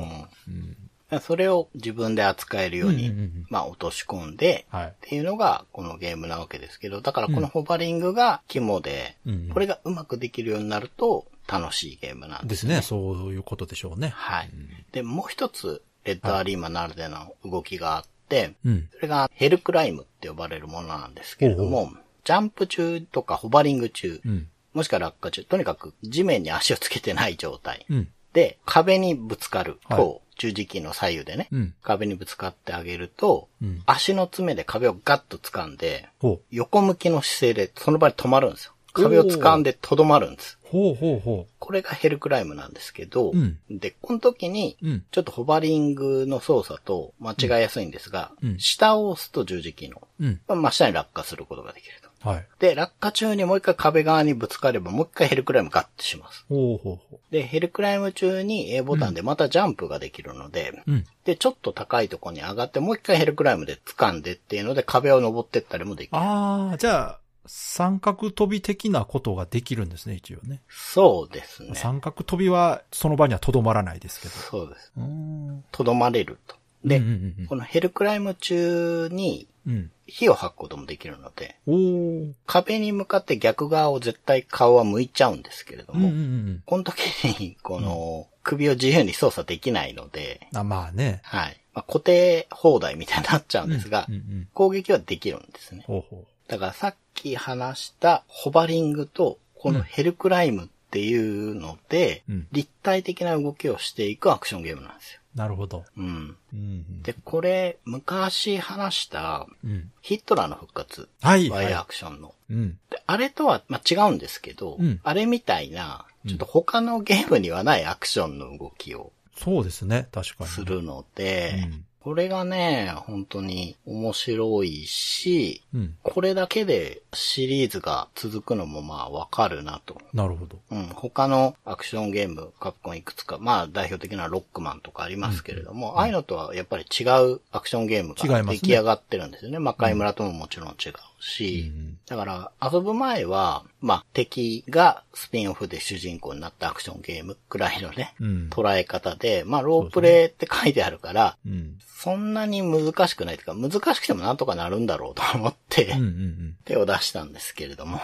[0.47, 0.51] うう。
[0.51, 0.55] ん。
[0.55, 0.77] うん
[1.21, 4.87] それを自分で扱えるように、うんうんうんまあ落とし込んで、はい。
[4.87, 12.49] っていうのがこのゲームなわけですけど、だからこのホバリングが肝で、うんこれがうまくできるようになると楽しいゲームなんで。
[12.49, 12.81] ですすね。
[12.81, 14.09] そういうことでしょうね。
[14.09, 14.49] はい。
[14.91, 18.89] で、もう一つ、レッドアリーマならでの動きがあって、うん。
[18.95, 21.91] それがヘルクライムって呼ばれるものなんですけれども、
[22.23, 24.47] ジャンプ中とかホバリング中、うん。
[24.73, 28.07] もしくは落下中、とにかく地面に足をつけてない状態うん。
[28.31, 31.73] で、壁にぶつかるはいと、十字キーの左右でね、うん。
[31.81, 36.07] 壁にぶつかってあげると、うん足の爪で壁をガッと掴んで。
[36.51, 38.73] 横向きの姿勢でその場に止まるんですよ。
[39.03, 40.57] 壁を掴んでとどまるんです。
[40.63, 50.25] ほうほうほこれがヘルクライムなんですけど、うんで、この時に、うんちょっとホバリングの操作と間違いやすいんですが、うん下を押すと十字キーの、う。
[50.25, 50.41] うん。
[50.47, 52.07] まあ真下に落下することができると。
[52.27, 52.47] はい。
[52.59, 56.45] で、落下中にもう一回壁側にぶつかれば、もう一回ヘルクライムガッとします。
[56.49, 60.91] ほうほうほで、ヘルクライム中に A ボタンでまたジャンプができるので、う。
[60.91, 61.05] うん。
[61.25, 66.17] で、ちょっと高いところに上がって、もう一回ヘルクライムで掴んでっていうので壁を登ってったりもできる。
[66.17, 70.61] ああ、じゃあ、三角飛び的なことができるんですね、一応ね。
[70.69, 71.71] そうですね。
[71.75, 74.33] 三角飛びはその場にはとどまらないですけど。
[74.33, 74.91] そうです。
[74.97, 75.63] うーん。
[75.71, 76.55] とどまれると。
[76.85, 79.91] で、うんうんうんこのヘルクライム中にうん。
[80.07, 82.31] 火を吐くこともできるので、おー。
[82.45, 86.63] 壁に向かって逆側を絶対顔は向いちゃうんですけれども、うんうんうん。
[86.65, 87.01] この時
[87.39, 91.19] に、この、首を自由に操作できないので、あ、まあね。
[91.23, 91.61] はい。
[91.73, 94.47] まあ、固定放題みたいになっちゃうんですが、うんうん。
[94.53, 95.83] 攻撃はできるんですね。
[95.85, 105.19] ほうほだからさっき話したホバリングと、このヘルクライムっていうので、うん立体的な動きをしていくアクションゲームなんですよ。
[105.35, 105.37] う。
[105.37, 105.83] なるほど。
[105.97, 106.37] うん。
[106.53, 107.03] うん。
[107.03, 109.91] で、これ、昔話した、うん。
[110.01, 111.09] ヒットラーの復活。
[111.21, 111.49] はい。
[111.49, 112.33] ワイアはクションの。
[112.49, 112.53] い。
[112.53, 112.79] うん。
[112.89, 120.07] であれとは、まあ、違うんですけど、うんあれみたいな、ちょっと他のゲームにはないアクションの動きをそうですね。
[120.11, 120.49] 確かに。
[120.49, 125.95] するので、うんこれがね、本当に面白いし、うん。
[126.03, 130.01] これだけでシリーズが続くのもまあわかるなと。
[130.13, 130.57] なるほど。
[130.71, 139.59] うん、他のアクションゲーム、カプコンいくつか、まあ代表的なロックマンとかありますけれども、ああいうのとはやっぱり違うアクションゲームが出来上がってるんですよね。
[139.59, 148.47] 魔界村とももちろん違うし、うんだから遊ぶ前は、まあ敵がスピンオフで主人公になったアクションゲームくらいのね、うん。
[148.49, 151.77] 捉え方で、まあロープレイって書いてあるから、うん。
[151.79, 157.99] そんなに難しくないというか、難しくてもなんとかなるんだろうと思って、うんうん手を出したんですけれども、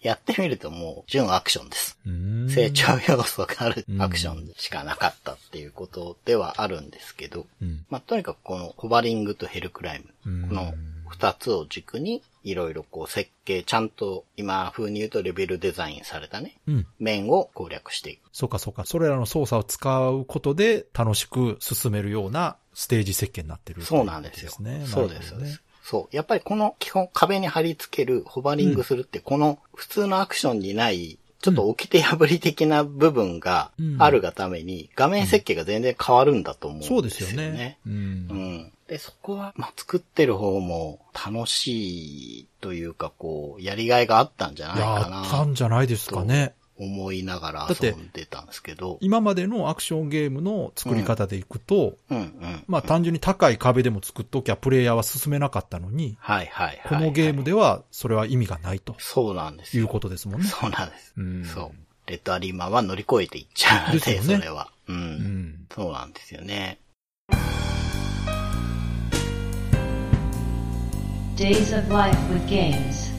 [0.00, 1.98] やってみるともう純アクションです。
[2.48, 7.84] 成長要素があるアクションしかなかったっていうことではあるんですけど、うん。
[7.90, 10.74] まあ、とにかくこのホバリングとヘルクライム、うんこの
[11.08, 16.86] 二つを軸にいろいろこう設計、ちゃんと今風に言うとレベルデザインされたね、うん。
[16.98, 18.28] 面を攻略していく。
[18.32, 18.84] そうかそうか。
[18.84, 24.52] それらの操作を使うことで楽しく進めるようなステージ設計になってる、そうなんですよ。
[24.60, 24.84] ね。
[24.86, 25.34] そうです、
[25.82, 26.16] そう。
[26.16, 37.08] やっぱりこの基本壁に貼り付ける、ホバリングするって、この普通のアクションにない、ちょっと掟破り的な部分があるがために、画面設計が全然変わるんだと思うんですよね。
[37.08, 37.78] そうですよね。
[37.86, 37.90] う。
[37.90, 38.72] うんん。
[38.88, 46.54] で、そこは、まあ、作ってる方も楽しいというか、こう、やりがいがあったんじゃないかあったなんじゃないですかね。
[46.80, 48.98] 思いながら遊んでたんですけど。
[49.00, 51.96] 今までのアクションゲームの作り方でいくと。
[52.68, 59.82] まあ単純に高い壁でも作っときゃプレイヤーは進めなかったのに、はいはいはい、このゲームではそれは意味がないとそうなんですよ。
[59.82, 60.46] いうことですもんね。
[60.46, 61.14] そうなんです。
[61.16, 62.10] うんそう。
[62.10, 64.70] レッドアリーマンは乗り越えていっちゃうので、ですよねそれは。
[64.86, 64.96] うん。
[64.96, 65.66] うん。
[65.74, 66.78] そうなんですよね。
[71.38, 73.12] Days of Life with Games.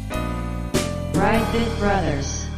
[1.13, 2.49] Brightbit Brothers.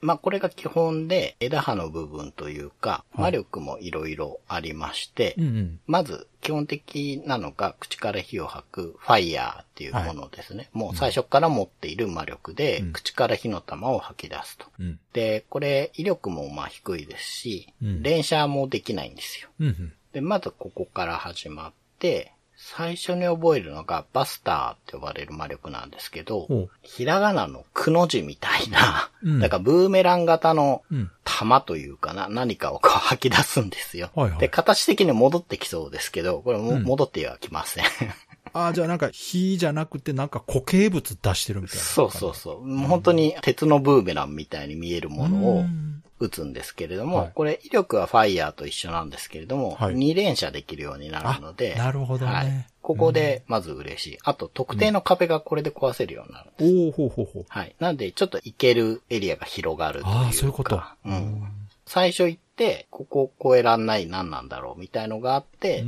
[0.00, 5.80] まあこれが基本で枝葉の部分というか、はい魔力もいろいろありまして、うんうん。
[5.86, 10.70] まず基本的なのが口から火を吐くファイヤーっていうものですね。
[10.72, 14.64] もう最初から持っている魔力で、うん口から火の玉を吐き出すと。
[14.80, 14.98] うん。
[15.12, 19.50] で、これ威力もまあ低いですし、うん連射もできないんですよ。
[19.60, 19.92] うんうん。
[20.12, 22.32] で、まずここから始まって、
[22.64, 34.10] 最初に覚えるのがバスターって呼ばれる魔力なんですけどひらがなのくの字みたいな、うんだからブーメラン型のうん玉というかな、何かをこう吐き出すんですよ。
[34.14, 37.84] はいはいで、形的に戻ってきそうですけど、これもうん戻ってはきません。
[38.52, 41.82] ああ、じゃあなんか火じゃなくてなんか固形物出してるみたいな。
[41.82, 42.86] そうそうそう。
[42.86, 45.91] 本当に鉄のブーメランみたいに見えるものをうん
[46.22, 52.66] 撃つんですけれども、はいこれ威力はファイヤーと一緒なんですけれども、はい2連射できるようになるので、あなるほどねはい。
[52.82, 54.18] ここでまず嬉しい。
[54.24, 56.50] あと、特定の壁がこれで壊せるようになる。
[56.60, 57.44] おおほうほうほう。
[57.48, 57.76] はい。
[57.78, 60.18] なんで、ちょっと行けるエリアが広がるというか。
[60.18, 60.82] ああ、そういうこと。
[61.04, 61.42] うん。
[61.86, 65.84] 最初行って、ここ越えらんない何なんだろうみたいのがあって。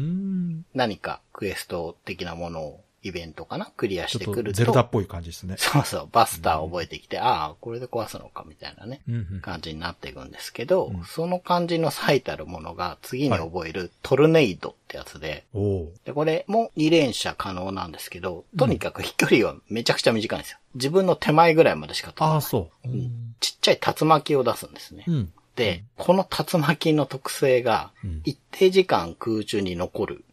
[0.73, 3.67] 何かクエスト的なものを、イベントかな？
[3.77, 4.59] クリアしてくると。
[4.59, 5.57] ゼルダっぽい感じですね。
[5.59, 9.41] そうそう、バスター覚えてきて、ああ、これで壊すのかみたいなね、うんうん。
[9.41, 20.59] 感じになっていくんですけど、うんその感じの最たるものが次に覚えるトルネイドってやつで、おおで、これも2連射可能なんですけど、とにかく飛距離はめちゃくちゃ短いんですよ。
[20.75, 22.89] 自分の手前ぐらいまでしか飛ばないああ、そう。
[22.89, 23.35] うん。
[23.41, 25.05] ちっちゃい竜巻を出すんですね。
[25.07, 25.33] うん。
[25.57, 30.24] で、この竜巻の特性がうん、一定時間空中に残る。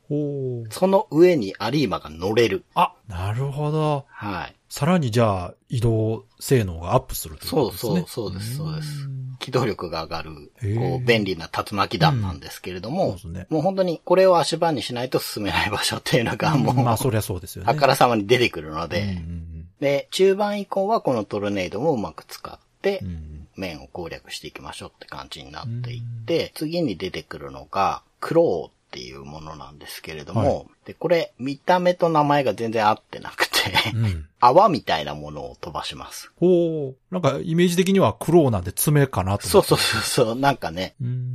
[0.70, 2.64] その上にアリーマが乗れる。
[2.76, 4.06] あ、なるほど。
[4.10, 4.56] はい。
[4.70, 8.06] さらにじゃあ、移動性能がアップするということですね。
[8.08, 10.32] そうそうそうですそうですん機動力が上がる、
[10.78, 17.72] こう、便利な竜巻弾なんですけれども、そうですねもう本当にこれを足場にしないと進めない場所っていうのがもう、まあ、そりゃそうですよね。
[17.72, 23.08] あからさまに出てくるので、うんうんで、中盤以降はこのトルネードもうまく使ってうん。
[23.08, 34.28] う、ん面を攻略していきましょうって感じになっていって、次に出てくるのが、クローっていうものなんですけれども、はで、これ、見た目と名前が全然合ってなくて、うん。
[34.42, 36.32] 泡みたいなものを飛ばします。
[36.38, 37.14] ほう。
[37.14, 39.48] なんか、イメージ的にはクローなんで爪かなと。
[39.48, 41.32] そうそうそうそう、なんかね、うん。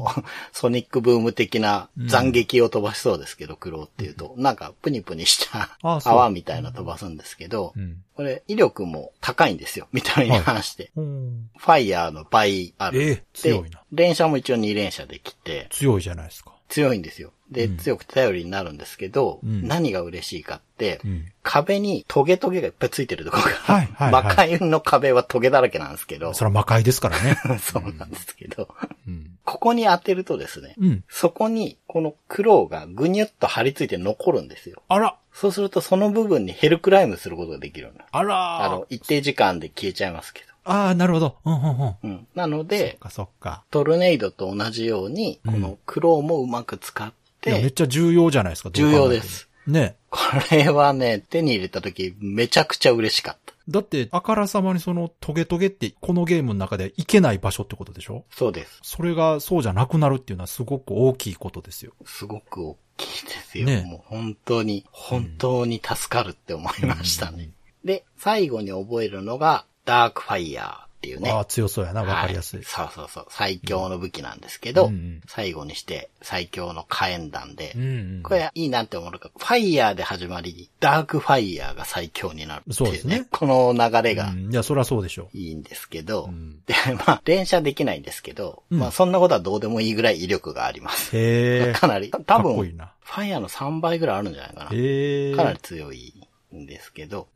[0.53, 8.03] ソニックブーム的な斬撃を飛ばしそうですけど、クローっていうと、なんかプニプニした泡みたいな飛ばすんですけどう、ん。
[8.16, 10.90] これ威力も高いんですよ、見た目に関して。
[10.97, 13.03] うんファイヤーの倍ある。
[13.03, 16.53] ええ強いなで、連射も一応2連射できて、強いじゃないですか。
[16.69, 17.33] 強いんですよ。
[17.51, 21.25] で、うん強くて頼りになるんですけど、うん何が嬉しいかって、うん。
[21.43, 27.37] 壁にトゲトゲがいっぱいついてるところが、はいはいはい魔界の壁はトゲだらけなんですけど、それは魔界ですからね。
[27.61, 28.69] そうなんですけど、
[29.07, 29.31] うん。
[29.45, 31.05] ここに当てるとですね、うん。
[31.09, 34.83] そこにこのクローがぐにゅっと張り付いて残るんですよ。
[34.89, 38.01] あらそうするとその部分にヘルクライムすることができるの。
[38.11, 40.47] あらあの、一定時間で消えちゃいますけど。
[40.65, 41.37] ああ、なるほど。
[41.45, 42.27] うんうんうん。
[42.35, 43.63] なのっで、かそっか。
[43.71, 47.13] トルネイドと同じように、このクローもうまく使っ
[47.47, 48.71] いや、めてっ、ちゃ重要じゃないですか。
[48.71, 49.49] 重要です。
[49.67, 49.97] ね。
[50.11, 53.55] これはね、手に入れた時めちゃくちゃ嬉しかった。
[53.69, 58.25] だって、あからさまにそのトゲトゲって、このゲームの中でいけない場所ってことでしょ？
[58.31, 58.79] そうです。
[58.83, 61.93] それがそうじゃなくなるっていうのはすごく大きいことですよ。
[62.05, 63.67] すごく大きいですよ。
[63.67, 67.51] ねもう本当に、本当に助かるって思いましたね。
[67.85, 71.31] で、最後に覚えるのが、ダークファイヤーっていうね。
[71.31, 72.03] ああ、強そうやな。
[72.03, 72.62] わかりやすい。
[72.62, 73.27] はそうそうそう。
[73.31, 77.85] 最強の武器なんですけど、うんうん最後にして最強の火炎弾で、うんう
[78.21, 78.23] ん。
[78.23, 82.75] これいいなって思うのが、ファイヤーで始まり、ダークファイヤーが最強になるっていう、ね。
[82.75, 86.75] そうですねこの流れがうんいや、そりゃそうでしょいいんですけど、んで、
[87.07, 91.16] まあ、連射できないんですけど、うんまあ、そんなことはどうでもいいぐらい威力があります。
[91.16, 91.19] う。
[91.19, 91.73] へえ。
[91.73, 92.92] かなり、多分、こいいな。
[93.03, 94.71] ファイヤーの3倍ぐらいあるんじゃないかな。
[94.73, 95.35] へえ。
[95.35, 96.14] かなり強い
[96.55, 97.29] んですけど、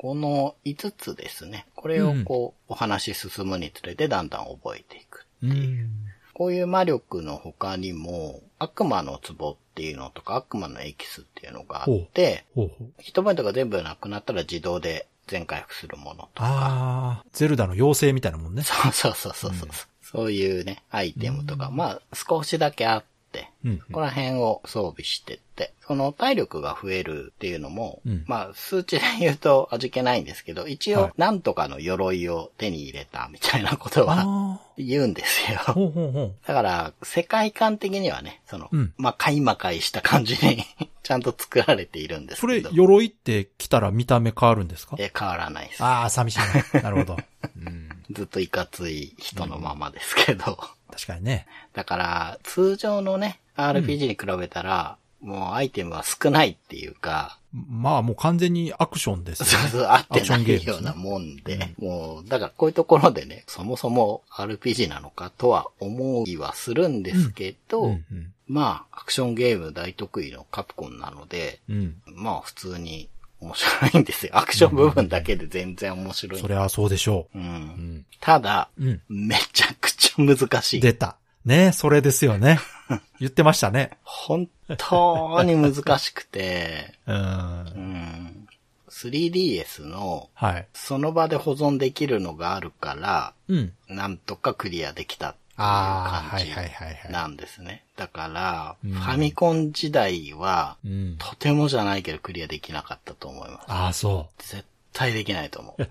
[0.00, 1.66] この5つですね。
[1.74, 5.26] これをこう、お話進むにつれてだんだん覚えていく。
[5.42, 5.90] うん。
[6.32, 12.92] こういう魔力の他にも、悪魔の壺っていうのとか、悪魔のエキスっていうのがあって、ほうほう。
[12.96, 18.62] ヒットポイントが全部なくなったら自動で全回復するものとか、ああ、ゼルダの妖精みたいなもんね。
[18.62, 19.68] そうそうそうそうそう、
[20.00, 35.58] そういうね、アイテムとか、まあ少しだけあって、うんここら辺を装備してって、その体力が増えるっていうのも、うんまあ数値で言うと味気ないんですけど、一はい応なんとかの鎧を手に入れたみたいなことはあ言うんですよ。
[35.66, 35.72] あ。
[35.72, 36.34] ほうほうほう。
[36.46, 40.64] だから、世界観的にはね、その、うんまあ、まかいした感じに
[41.02, 44.96] ちゃんと作られているんですそれけど。、鎧って着たら見た目変わるんですか？
[44.98, 45.82] え変わらないです。
[45.84, 46.38] ああ、寂しい
[46.74, 46.80] な。
[46.82, 47.16] なるほど。
[47.56, 47.88] うん。
[48.10, 50.58] ずっといかつい人のままですけど。
[50.90, 51.46] 確かにね。
[51.72, 59.68] だから、通常のね、RPG に比べたら、もうアイテムは少ないっていうか、まあもう完全にアクションですよね。
[59.68, 68.32] そうそう、合ってないようなもんで、もう、だからこういうところでね、そもそも RPG なのかとは思いはするんですけど、うんうん。
[68.46, 71.96] まあ、アクションゲーム大得意のカプコンなので、うん。
[72.06, 73.08] まあ普通に
[73.40, 74.36] 面白いんですよ。
[74.36, 76.40] アクション部分だけで全然面白い。
[76.40, 77.44] そりゃそうでしょうんう。
[77.44, 78.06] うん。
[78.20, 79.00] ただ、うん。
[79.08, 80.80] めちゃくちゃ難しい。
[80.80, 81.16] 出た。
[81.44, 82.58] ねそれですよね。
[83.18, 83.98] 言ってましたね。
[84.02, 87.16] 本当に難しくて、 うん。
[87.16, 88.48] うん、
[88.90, 90.68] 3DS のはい。
[90.74, 93.72] その場で保存できるのがあるから、うん。
[93.88, 97.12] なんとかクリアできた感じはいはいはいはい。
[97.12, 97.84] なんですね。
[97.96, 101.16] だから、うんファミコン時代は、うん。
[101.18, 103.64] とてもじゃないけどクリアできなかったと思います。
[103.68, 105.82] ああ、そ絶対できないと思う。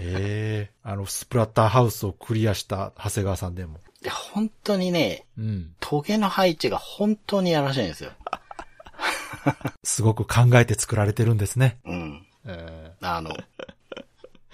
[0.00, 3.78] ええあの、スプラッターハウスをクリアした長谷川さんでも。
[4.02, 5.74] で、本当にね、うん。
[5.80, 8.12] トゲの配置が本当にやらしいんですよ。
[9.82, 11.78] すごく考えて作られてるんですね。
[11.84, 12.26] うん。
[12.46, 13.36] ええあの、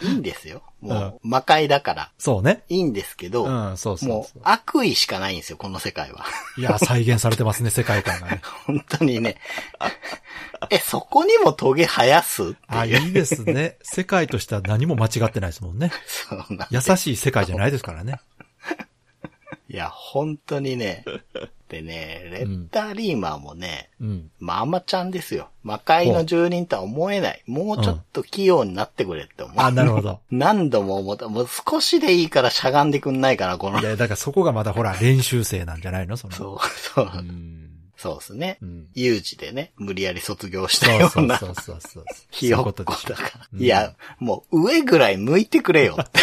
[0.07, 0.63] いいんですよ。
[0.81, 2.13] もう、魔界だから。
[2.19, 2.65] そうね。
[2.69, 4.43] いいんですけど、うん、そうそうもそうう。
[4.45, 6.25] 悪意しかないんですよ、この世界は。
[6.59, 8.41] いや、再現されてますね、世界観がね。
[8.67, 9.37] 本当にね。
[10.71, 12.85] え、そこにもトゲ生やすあ。
[12.85, 13.79] いいですね。
[13.83, 15.91] 世界としては何も間違ってないですもんね。
[16.07, 18.21] そうなん優しい世界じゃないですからね。
[19.75, 21.05] いや、本当にね。
[21.69, 24.31] でね、レッダーリーマーもね、うん。
[24.39, 25.49] まあまちゃんですよ。
[25.65, 27.43] 魔界の住人とは思えない。
[27.49, 29.55] もうちょっと器用になってくれって思う。
[29.57, 30.21] あ、なるほど。
[30.31, 31.27] 何度も思った。
[31.27, 33.83] もう少しでいいからしゃがんでくんないかな、このい。
[33.83, 36.35] や、だからそこがまだほら、練習生なんじゃないのその。
[36.35, 36.59] そう、
[36.95, 37.64] そうう。
[38.09, 38.13] ん。
[38.13, 38.65] そうですねう。
[38.65, 38.87] ん。
[38.95, 42.05] 有事でね、無理やり卒業したそうよなそううそうそう。
[42.31, 43.49] ひよっこだから。
[43.53, 46.21] うんいや、もう上ぐらい向いてくれよって。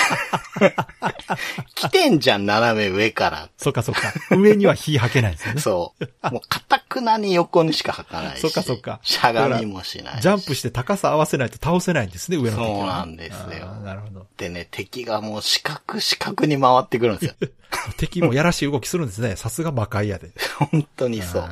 [1.75, 3.49] 来てんじゃん、斜め上から。
[3.57, 4.13] そっかそっか。
[4.35, 5.61] 上には火吐けないんですよね。
[5.61, 6.31] そう。
[6.31, 8.41] もう、かたくなに横にしか吐かないし。
[8.41, 10.21] そっかそっかしゃがみもしないし。
[10.21, 12.75] ジャンプして高さ合わせないと倒せないんですね、上の敵はね。
[12.75, 14.27] そうなんですよなるほど。
[14.37, 17.49] でね、敵がもう四角四角に回ってくるんですよ。
[17.97, 19.35] 敵もやらしい動きするんですね。
[19.35, 20.31] さすが魔界やで。
[20.71, 21.43] 本当にそう。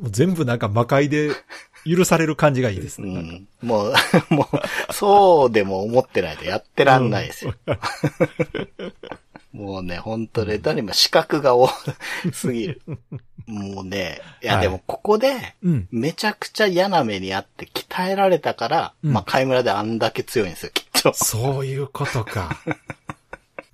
[0.00, 1.30] う全部なんか魔界で
[1.84, 3.20] 許される感じがいいですうね。
[3.20, 3.94] ん、もう、
[4.34, 7.54] もう、そうでも思ってないとやってらんないですよ。
[9.52, 11.68] もうね、ほんとレタリマ四角が多
[12.32, 12.82] すぎる。
[13.46, 15.88] もうね、いやはいでもここで、うん。
[15.90, 21.14] めちゃくちゃ嫌な目にあって鍛えられたから、うんまあ、海村であんだけ強いんですよ、きっと。
[21.14, 22.60] そういうことか。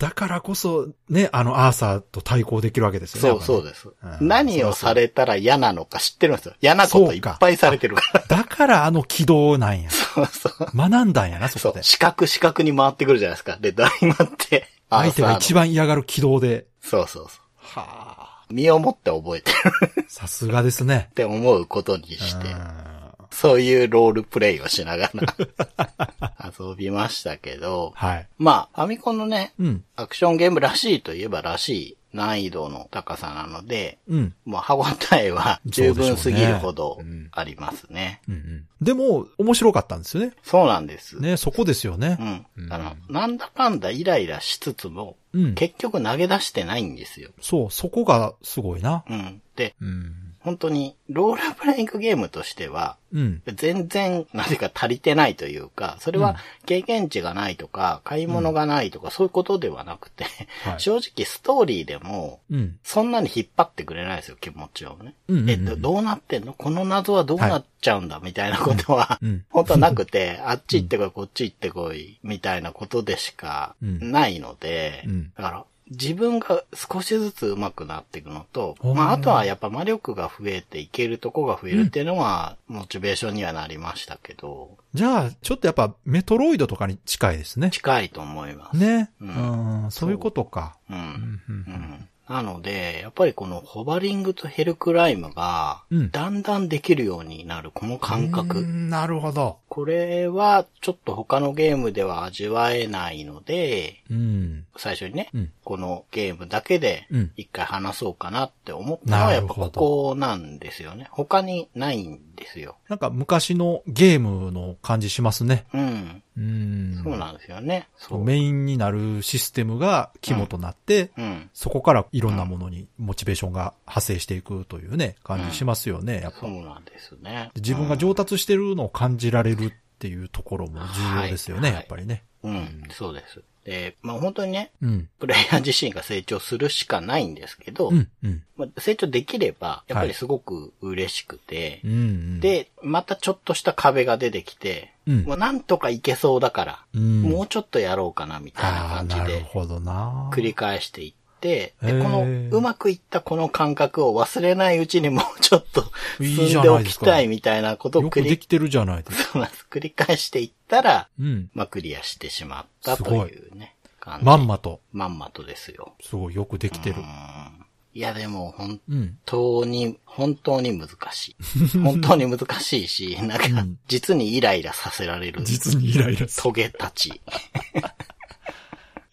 [0.04, 3.40] だからこそ、ね、あのアーサーと対抗できるわけですよね。
[3.40, 3.88] そうそうです。
[3.88, 6.54] うん何をされたら嫌なのか知ってるんですよ。
[6.60, 8.24] 嫌なこといっぱいされてるから。
[8.28, 9.90] だからあの軌道なんや。
[9.90, 10.76] そうそう。
[10.76, 11.72] 学んだんやな、そそう。
[11.72, 11.82] こで。
[11.82, 13.56] 四角四角に回ってくるじゃないですか。
[13.58, 14.68] で、ダイマって。
[14.90, 15.64] 相手が一番。
[15.68, 16.66] 番嫌がる軌道で。
[16.82, 17.40] そうそうそ
[17.80, 18.52] はう。
[18.52, 19.56] 身をもって覚えてる
[20.00, 20.04] あ。
[20.08, 21.08] さすがですね。
[21.12, 22.93] って思うことにしてう、ん
[23.34, 28.28] そういうロールプレイをしながら 遊びましたけど、はい。
[28.38, 29.84] まあ、ファミコンのね、うん。
[29.96, 34.34] アクションゲームらしいといえばらしい難易度の高さなので、うん。
[34.44, 34.84] もう歯応
[35.20, 37.00] えは十分すぎるほど
[37.32, 38.20] ありますね。
[38.28, 38.66] うんうん。
[38.80, 40.32] でも、面白かったんですよね。
[40.44, 41.20] そうなんです。
[41.20, 42.46] ね、そこですよね。
[42.56, 42.72] うん。
[42.72, 45.54] あの、なんだかんだイライラしつつも、うん。
[45.56, 47.30] 結局投げ出してないんですよ。
[47.40, 49.04] そう、そこがすごいな。
[49.10, 49.42] うん。
[49.56, 50.23] で、うん。
[50.44, 53.42] 本当に、ロールプレイングゲームとしては、うん。
[53.46, 60.24] 全然、なぜか足りてないというか、それは経験値がないとか、買い物がないとか、そういうことではなくて、
[60.64, 60.80] はい。
[60.82, 62.78] 正直ストーリーでも、うん。
[62.84, 65.14] そんなに引っ張ってくれないですよ、気持ちをね。
[65.48, 66.52] え、どどうなってんの？
[66.52, 69.44] この謎はどうなっちゃうんだ、みたいなことは、うん。
[69.48, 74.12] 本当はなくて、 あっち行ってこい、こっち行ってこい、みたいなことでしかうん。
[74.12, 75.32] ないので、うん。
[75.36, 87.70] だから、自分が少しずつ上手くなっていくのと、まあ、あとはやっぱ魔力が増えていけるとこが増えるっていうのは、モチベーションにはなりましたけど、じゃあ、ちょっとやっぱメトロイドとかに近いですね。
[87.70, 88.76] 近いと思います。
[88.76, 89.10] ね。
[89.20, 89.90] ううんん。
[89.90, 90.76] そういうことか。
[90.88, 90.96] うん。
[90.96, 98.60] うんうんうんなので、やっぱりこのホバリングとヘルクライムがうん、だんだんできるようになるこの感う覚。
[98.60, 99.58] んなるほど。
[99.74, 104.64] これはちょっと他のゲームでは味わえないので、うん。
[104.76, 111.08] 最初にね、うんこのゲームだけでうん一回話そうかなって思ったのはやっぱここなんですよね。
[111.10, 112.76] 他にないんですよ。
[112.88, 115.64] なんか昔のゲームの感じしますね。
[115.72, 116.22] うん。
[116.36, 117.00] うん。
[117.02, 117.88] そうなんですよね。
[117.96, 118.24] そう。
[118.24, 121.50] メインになるシステムが肝となって、うん。
[121.54, 126.50] そこからいろんなものにモチベーションが派生していくというね、感じしますよね、やっぱそう。
[126.62, 127.50] なんですね。
[127.56, 129.63] 自分が上達してるのを感じられる
[129.94, 132.24] っていうところも重要ですよね、はいやっぱりね。
[132.42, 133.42] うん、そうです。
[133.64, 135.08] で、まあ本当にね、うん。
[135.18, 138.42] プレイヤー自身が成長するしかないんですけど、うん、うん。
[138.56, 147.22] まあ、成長できれば、やっぱりすごく嬉しくて、うん、うん。、で、またちょっとした壁が出てきて、うんもうなんとかいけそうだから、うん。
[147.22, 149.44] もうちょっとやろうかな、みたいなああ、感じで。
[149.44, 155.84] 繰り返していって、で、この、うまくいったこの感覚を忘れないうちにもう ちょっと
[156.18, 159.40] 進んでおきたいみたいなことをよ繰り、くできてるじゃないですか。
[159.70, 161.50] 繰り返していったら、うん。
[161.52, 163.74] まあ、クリアしてしまったといいうね。
[164.22, 164.80] まんまと。
[164.92, 165.94] まんまとですよ。
[166.02, 167.00] すごいよくできてるう。
[167.00, 167.64] ん
[167.96, 169.18] いや、でも、本うん。
[169.24, 171.36] 当に、本当に難し
[171.74, 171.78] い。
[171.78, 175.44] 本当に難しいし、なんかうん、実にイライラさせられる。
[175.44, 176.26] 実にイライラ。
[176.26, 177.20] トゲたち。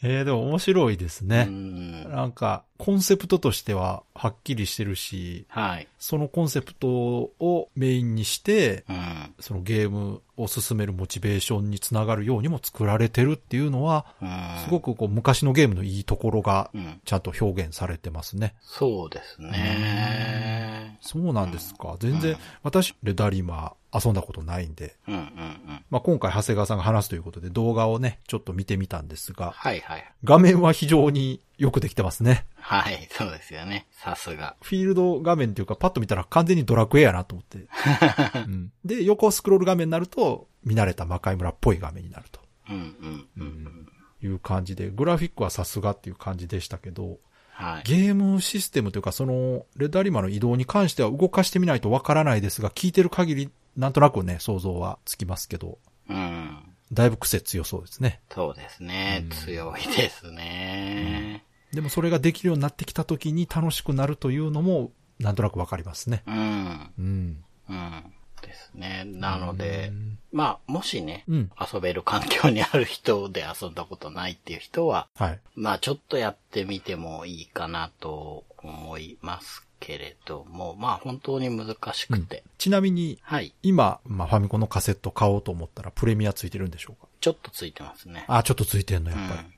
[0.03, 1.45] えー、でも面白いですうね。
[1.45, 2.09] ん。
[2.09, 5.87] なんか、コンセプトとしてははっきりしてるし、はい。
[5.99, 9.35] そのコンセプトをメインにして、うん。
[9.39, 14.29] そのゲームを進めるモチベーションにつながるようにも作られてるっていうのは、うん。
[14.63, 16.99] すごくこう昔のゲームのいいところがうん。
[17.05, 18.55] ちゃんと表現されてますね。
[18.61, 20.97] そうですね。
[21.01, 21.97] そうなんですか。
[21.99, 25.85] 全然、私、レダリマー遊んだことないんで、うんうんうん。
[25.91, 30.13] まあ、今回長谷川さんが話すということで動画をね、ちょっと見てみたんですが、はいはい。
[30.23, 32.47] 画面は非常によくできてますね。
[32.55, 33.85] はい、そうですよね。
[33.91, 34.55] さすが。
[34.63, 37.67] フィールド画面っていうか、パッと見たら完全にドラクエやなと思って。
[38.47, 43.87] うんで、横スクロール画面になると、見慣れた魔界村っぽい画面になるとうんうんうん。
[44.23, 47.19] いう感じで、グラフィックはさすがっていう感じでしたけど、
[47.51, 47.83] はい。
[47.83, 55.77] ゲームシステムというか、その、レッドアリマの移動に関しては動かしてみないとわからないですが、聞いてる限り、なんとなくね、想像はつきますけど、
[56.09, 56.71] うん。
[56.91, 58.21] だいぶ癖強そうですね。
[58.33, 59.25] そうですね。
[59.29, 61.45] 強いですね。
[61.73, 66.23] でもそれができるようになってきた時に楽しくなるというのも、なんとなくわかりますね。
[66.27, 66.91] うん。
[66.97, 67.43] うん。
[67.69, 68.13] うん。
[68.41, 69.03] ですね。
[69.05, 71.51] なのでうん、まあ、もしね、うん。
[71.73, 75.39] 遊べる環境にある人で遊んだことないっていう人は、はい。
[75.55, 82.43] まあちょっとやってみてもいいかなと思いますけれども、まあ本当に難しくて。
[82.57, 83.53] ちなみに、はい。
[83.61, 87.07] 今、まあ、ファミコンのカセット買おうと思ったらプレミアついてるんでしょうか？
[87.19, 88.25] ちょっとついてますね。
[88.27, 89.39] あ、ちょっとついてんの、やっぱり。
[89.39, 89.51] うーん。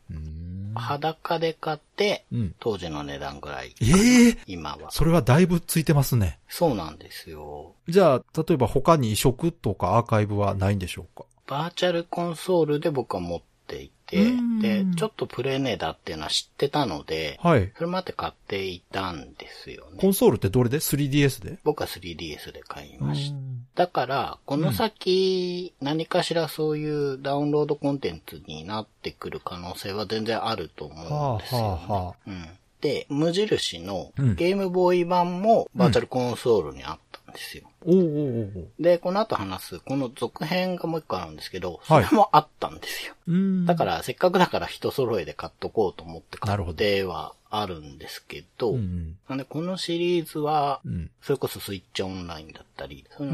[0.75, 2.55] 裸で買って、うん。
[2.59, 3.75] 当時の値段ぐらい。
[3.81, 4.89] ええ今は。
[4.89, 6.39] それはだいぶついてますね。
[6.49, 7.73] そうなんですよ。
[7.87, 11.25] じゃあ、例えば他に移植とかアーカイブはないんでしょうか？
[11.45, 13.45] バーチャルコンソールで僕は持って
[13.81, 17.71] いてう、んで、ちょっとプレネだっていうのは知ってたので、はい。
[17.75, 19.97] それまで買っていたんですよね。
[19.97, 21.59] コンソールってどれで ?3DS で？
[21.63, 23.35] 僕は 3DS で買いました。
[23.35, 31.67] うんだから、この先、何かしらそういうダウンロードコンテンツになってくる可能性は全然あると思うんですよ、ね。
[31.67, 32.49] はあはあはうん。
[32.81, 37.02] で、無印のうんゲームボーイ版もバーチャルコンソールにあったん
[37.33, 37.63] ですよ。
[37.85, 43.13] おうおうおうで、この後話す、この続編がもう一個あるんですけど、そはいれもあったんですよ。
[43.27, 43.65] うん。
[43.65, 49.17] だから、せっかくだから人揃えで買っとこうと思って買ってはあるんですけど、うんうん。
[49.27, 51.11] なんでこのシリーズはう、ん。
[51.21, 53.27] それこそスイッチオンラインだったり、そう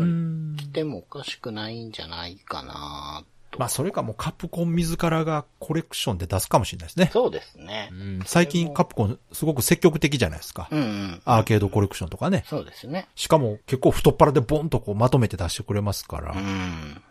[0.58, 3.39] 来てもおかしくないんじゃないかなと。
[3.58, 7.10] まあ、それかもうカプコン自らがコレクションで出すかもしれないですね。
[7.12, 7.90] そうですね。
[7.92, 10.68] うん最近カプコンすごく積極的じゃないですか。
[10.72, 11.22] うんうん。
[11.26, 12.44] アーケードコレクションとかね。
[12.48, 13.08] そうですね。
[13.16, 16.34] しかも結構太っ腹でボンとこうまとめて出してくれますから。
[16.34, 17.02] うん。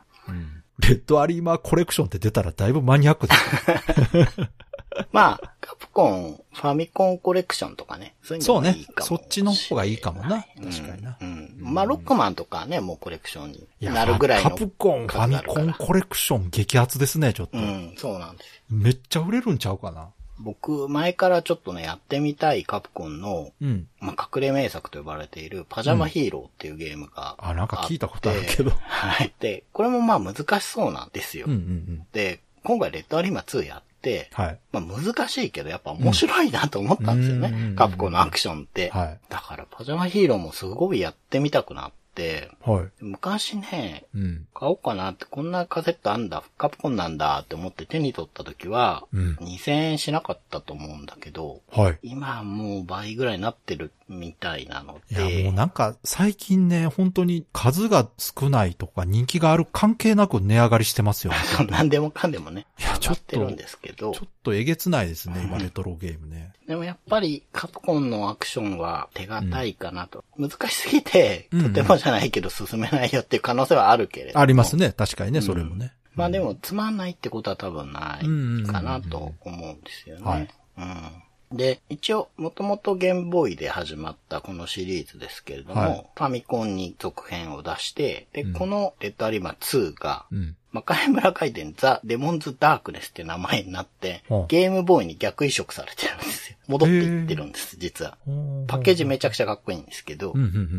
[0.79, 4.27] レッドアリーマーコレクションって出たらだいぶマニアックですよ。
[5.13, 8.15] まあ、カプコン、ファミコンコレクションとかね。
[8.23, 11.57] そういうそうねのがいいかもそっちの方がいいかもなうん確かになうん。
[11.61, 14.51] まあ、ロックマンとかね、もうコレクションになるぐらいの。
[14.51, 17.59] カプコン、ファミコンコレクション激アツですね、ちょっと。
[17.59, 18.63] うん、そうなんですよ。
[18.71, 20.11] めっちゃ売れるんちゃうかな。
[20.41, 23.89] 僕、前からちょっとね、やってみたいカプコンの、うん。
[24.01, 29.33] まあ、隠れ名作と呼ばれているパジャマヒーローっていうゲームがあなんか聞いたことあるけどはい。
[29.41, 31.47] で、これもまあ難しそうなんですよ。
[31.49, 32.07] うんうんうん。
[32.13, 33.88] で、今回レッドアリーマ2やって、
[34.33, 34.59] はい。
[34.73, 37.49] まあ難しいけどやっぱ面白いなと思ったんですよね。
[37.53, 38.91] うんカプコンのアクションって。
[38.91, 39.19] はい。
[39.29, 42.87] だからパジャマヒーローもすごいやってみたくなって、はい。
[43.01, 44.47] 昔ね、うん。
[44.55, 51.99] 買おうかなって、こんなカセットあんだ、カプコンなんだって思って手に取った時は、うん2000円しなかったと思うんだけど、はい。
[52.03, 61.39] 今はもう倍ぐらいになってるみたいなのいや、で、もうなんか、最近ね、本当に数が少ないとか人気がある関係なく値上がりしてますよね。
[61.71, 66.53] 何でもかんでもね、いや上がってるんですけどちょ、っとえげつないですね、今レトロゲームね。
[66.67, 70.25] でもやっぱりカプコンのアクションは手堅いかなと。
[70.39, 74.41] 難しすぎて、うんとてもじゃないけど進めないよっていう可能性はあるけれども。
[74.41, 75.93] ありますね、確かにね、それもね。
[76.15, 80.23] まあでも、つまんないってことは多分ないかなと思うんですよね。
[80.25, 80.49] はい
[80.79, 81.28] うん。
[81.53, 86.07] で、一応、もともとゲームボーイで始まったこのシリーズですけれども、はい。
[86.15, 88.53] ファミコンに続編を出して、で、うん。
[88.53, 90.57] このレッドアリマ2が、うん。
[90.71, 96.59] 魔界村回転ザ・デモンズ・ダークネスって名前になってはあ、ゲームボーイに逆移植されてるんですよ。
[96.67, 98.19] 戻っていってるんです、実は。
[98.67, 100.35] パッケージめちゃくちゃかっこいいんですけど、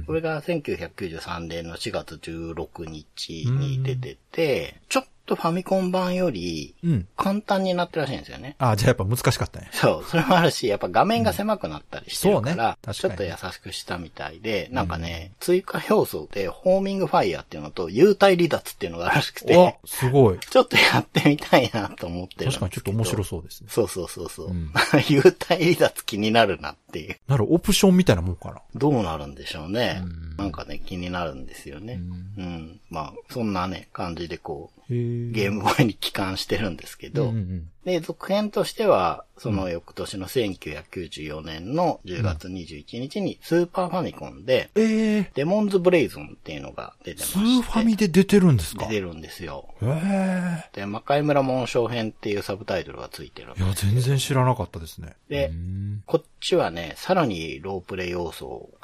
[0.06, 7.08] これが1993年の4月16日に出てて、ちょっとファミコン版よりうん。
[7.16, 8.56] 簡単になってるらしいんですよね。
[8.58, 9.70] あ、じゃあやっぱ難しかったね。
[9.72, 20.40] そう、それもあるし、やっぱ画面が狭くなったりしてるから、そうね確ちょっと優しくしたみたいで、なんかね、追加要素でホーミングファイヤーっていうのと幽体離脱っていうのがあるらしくてお、すごい。
[20.50, 22.52] ちょっとやってみたいなと思ってる。
[22.52, 23.68] 確かにちょっと面白そうですね。
[23.70, 24.48] そうそうそうそう。
[24.48, 24.72] うん
[25.10, 27.18] 幽体離脱気になるなっていう。
[27.28, 28.62] ならオプションみたいなもんかな。
[28.76, 30.02] どうなるんでしょうね。
[30.04, 32.00] うんなんかね、気になるんですよね。
[32.38, 32.80] うん。
[32.90, 47.40] まあ、そんなね、感じでこう、ゲームボーイに帰還してるんですけど、うんうんで、続編としては、その翌年の1994年の10月21日にスーパーファミコンで、ええデモンズブレイゾンっていうのが出てまスして。
[47.40, 48.86] ーファミで出てるんですか？
[48.86, 49.74] 出てるんですよ。
[49.82, 53.64] へで、魔界村紋章編っていうサブタイトルがついてるんえ。
[53.64, 55.14] いや、全然知らなかったですね。
[55.30, 56.04] でうーん。
[56.06, 58.70] こっちはね、さらにロープレイ要素を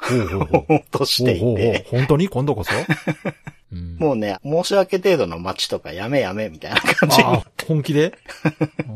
[0.68, 2.28] 落としていて、本当に？
[2.28, 2.72] 今度こそ？
[3.76, 8.16] うんもうね、申し訳程度の街とかやめやめみたいな感じにああ、本気で？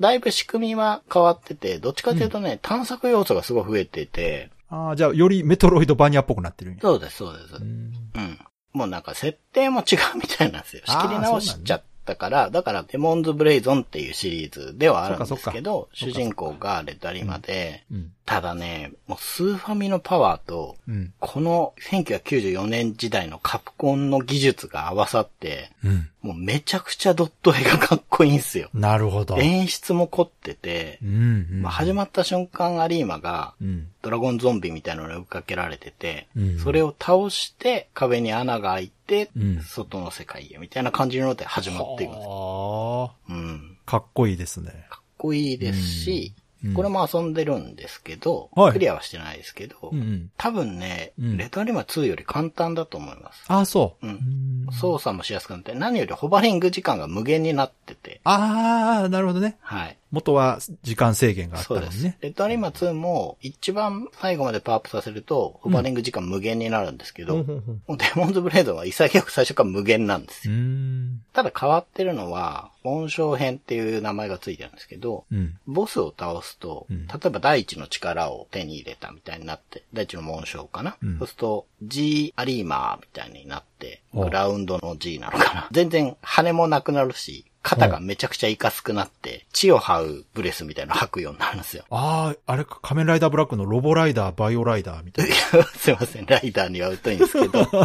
[0.00, 6.76] だいぶ仕組みは変わってて、どっちかというとね、探索要素がすごい増えてて、ああ、じゃあ、よりメトロイドバニアっぽくなってる。
[6.80, 7.54] そうです、そうです。
[7.56, 7.92] ううん。
[8.20, 8.38] ん
[8.74, 10.82] もうなんか設定も違うみたいなんですよ。
[10.86, 18.12] 仕切り直しちゃったから、だからデモンズブレイゾンっていうシリーズではあるんですけど、主人公がレッドアリマで、うん。
[18.24, 21.12] ただね、もうスーファミのパワーと、うん。
[21.20, 26.08] この1994年時代のカプコンの技術が合わさって、うん。
[26.20, 28.70] もうめちゃくちゃドット絵がかっこいいんですよ。
[28.74, 29.38] なるほど。
[29.38, 31.62] 演出も凝っててう、ん、うん。
[31.62, 33.88] まあ、始まった瞬間アリーマがうん。
[34.02, 42.26] ドラゴンゾンビみたいなのに追いかけられてて、うんそれを倒して壁に穴が開いて、うん外の世界へみたいな感じので始まっていくんです。
[42.26, 43.76] はうん。
[43.86, 44.86] あ、かっこいいですね。
[44.90, 46.32] かっこいいですし、
[46.64, 50.30] うんこれも遊んでるんですけど、はいクリアはしてないですけど、うんうん。
[50.36, 53.44] 多分ね、うんレッドアリマ2より簡単だと思います。
[53.48, 54.06] ああ、そう。
[54.06, 59.56] うんん操作もしやすくなって、何よりホバリング時間が無限になってて、ああ、なるほどね。
[59.60, 59.96] はい。
[60.10, 62.02] 元は時間制限があったそうです。
[62.02, 62.16] ね。
[62.20, 70.58] レッドアリーマ2も一番最後までパワーアップさせると、ホバリング時間無限になるんですけど、ほうほうほうもうデモンズブレードは潔く最初から無限なんですうよ。
[70.58, 71.20] ん。
[71.32, 75.58] ただ変わってるのは、紋章編っていう名前がついてるんですけど、うん。
[75.66, 85.68] ボスを倒すと、うん例えば第一の力を手に入れたみたいになって、第一の紋章かな、うんそうすると G アリーマーみたいになって、おグラウンドの G なのかな？
[85.70, 91.84] 全然羽もなくなるし、肩がめちゃくちゃいかつくなって、地を這うブレスみたいなの吐くようになるんですよ。
[91.90, 95.34] ああ、あれか、仮面ライダーブラックのロボライダー、バイオライダーみたいな。
[95.64, 97.68] す いません、ライダーには疎いんですけど。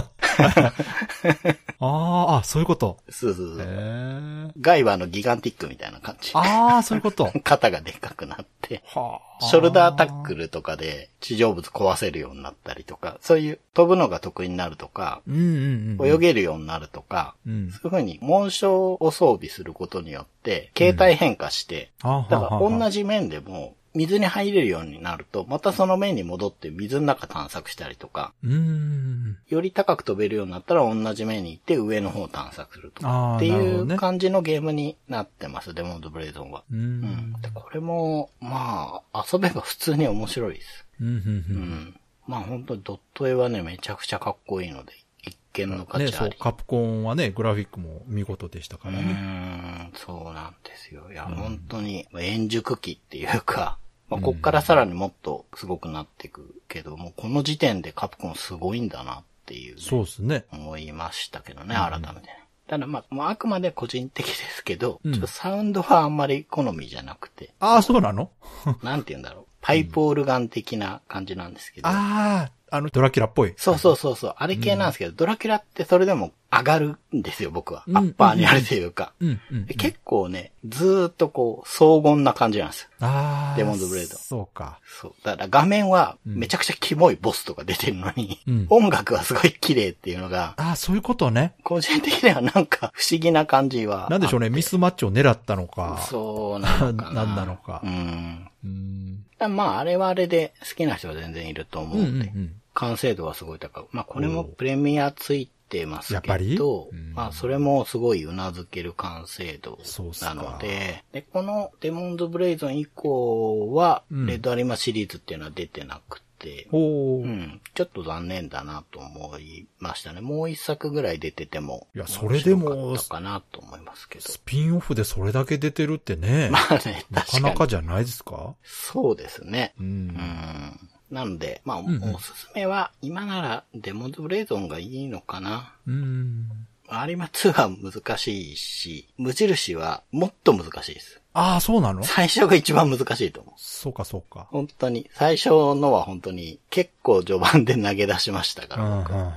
[1.80, 1.88] あ
[2.30, 3.00] あ、あ、そういうこと。
[3.10, 4.54] そうそうそう。
[4.62, 6.32] ガイバーのギガンティックみたいな感じ。
[6.34, 7.32] ああ、そういうこと。
[7.44, 9.33] 肩がでかくなって、はあ。
[9.50, 16.08] ショルダータックルとかで地上物壊せるようになったりとか、そういう飛ぶのが得意になるとか、うんうんうん。
[16.08, 17.72] 泳げるようになるとか、うん。
[17.72, 22.94] そういう風に紋章を装備することによって、形態変化して、あだから同じ。
[22.94, 29.38] じ面でも、水に入れるようになると、またその面に戻って水の中探索したりとか、うーん。
[29.48, 36.64] より高く飛べるようになったら同じ面に行って上の方を探索するとあか、っていう感じのゲームになってます、デモンドブレイゾンは。
[36.72, 40.86] うんこれも、まあ、遊べば普通に面白いです。
[41.02, 41.96] うん。
[42.28, 49.04] まあ本当にドット絵はね、めちゃくちゃかっこいいので、一見の価ね、そうカプコンはね、グラフィックも見事でしたかうらね。
[49.12, 51.12] ん、そうなんですよ。
[51.12, 53.78] いや、うん本当に、円熟期っていうか、
[54.14, 60.46] まあ、こっからさらにもっとすごくなっていくけども、この時点でカプコンすごいんだなっていう、ね、そうですね。
[60.52, 62.44] 思いましたけどね、改めてね。
[62.68, 68.30] ただまあ、もうあくまで個人的ですけど、うんちょっとサウンドはあんまり好みじゃなくて、ああ、そうなの？
[68.82, 69.46] なんて言うんだろう。
[69.62, 71.88] パイプオルガン的な感じなんですけど。
[71.88, 73.54] ああ、あの、ドラキュラっぽい。
[73.56, 74.36] そうそうそうそう。
[74.36, 77.84] あれ系なんですけど、ドラキュラってそれでも上がるんですよ、僕は。
[77.88, 79.14] うんアッパーにあるというか。
[79.20, 79.66] うん、うん。
[79.68, 82.88] で結構ね、ずーっとこう、荘厳な感じなんですよ。
[83.02, 83.58] ああ。
[83.58, 84.80] デモンズブレードそうか。
[85.00, 85.14] そう。
[85.24, 91.54] だから画面はうんめちゃくちゃキモいボスとか出てるのに、うん音楽はすごい綺麗っていうのが、ああ、そういうことね。
[91.64, 94.08] 個人的にはなんか不思議な感じは。
[94.10, 96.00] なんでしょうね、ミスマッチを狙ったのか。
[96.10, 97.14] そうなのかな。
[97.26, 98.50] なんなのかうん。
[98.64, 98.68] う。
[98.68, 99.26] ん。
[99.38, 102.56] だまあ、あれはあれで好きな人は全然いると思ううんんで、うん。
[102.74, 103.84] 完成度はすごい高い。
[103.92, 106.52] まあ、これもプレミアついてますやっぱり？
[106.52, 109.80] けどうん、まあ、それもすごい頷ける完成度
[110.22, 117.26] なので、で、このデモンズブレイゾン以降は、うんレッドアリマシリーズっていうのは出てなくて、ほう。
[117.26, 120.20] うん、ちょっと残念だなと思いましたね。
[120.20, 124.26] もう一作ぐらい出てても、いやそれでもかなと思いますけど。
[124.26, 126.50] スピンオフでそれだけ出てるってね。
[126.52, 127.44] まあね、なか確かに。
[127.46, 128.56] なかじゃないですか？
[128.64, 129.74] そうですね。
[129.80, 129.84] う。
[129.84, 130.80] うんん。
[131.14, 135.74] なので、まあ、んうんおすすめは、今ならデモンズブレイゾンがいいのかな。
[135.88, 136.50] うん。
[136.90, 141.22] アリマ2は難しいし、無印はもっと難しいです。
[141.34, 142.04] ああ、そうなの？
[142.04, 143.54] 最初が一番難しいと思う。
[143.58, 144.48] そうか、そうか。
[144.52, 149.30] 本当に、最初のは本当に結構序盤で投げ出しましたから、僕うん、うん。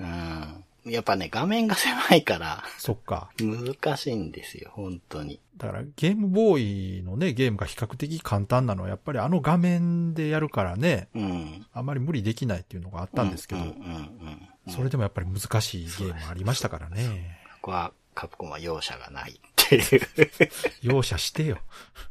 [0.00, 0.63] うん。
[0.86, 3.30] やっぱね、画面が狭いから、そっか。
[3.38, 5.40] 難しいんですよ、本当に。
[5.56, 11.66] だからゲームボーイのね、ゲームが比較的簡単なのはやっぱりあの画面でやるからね、うん。
[11.72, 13.82] あまり無理できないっていうのがあったんですけど、うんうんうん
[14.26, 17.38] うんそれでもやっぱり難しいゲームありましたからね。
[17.60, 20.00] ここは、カプコンは容赦がないっていう
[20.80, 21.58] 容赦してよ。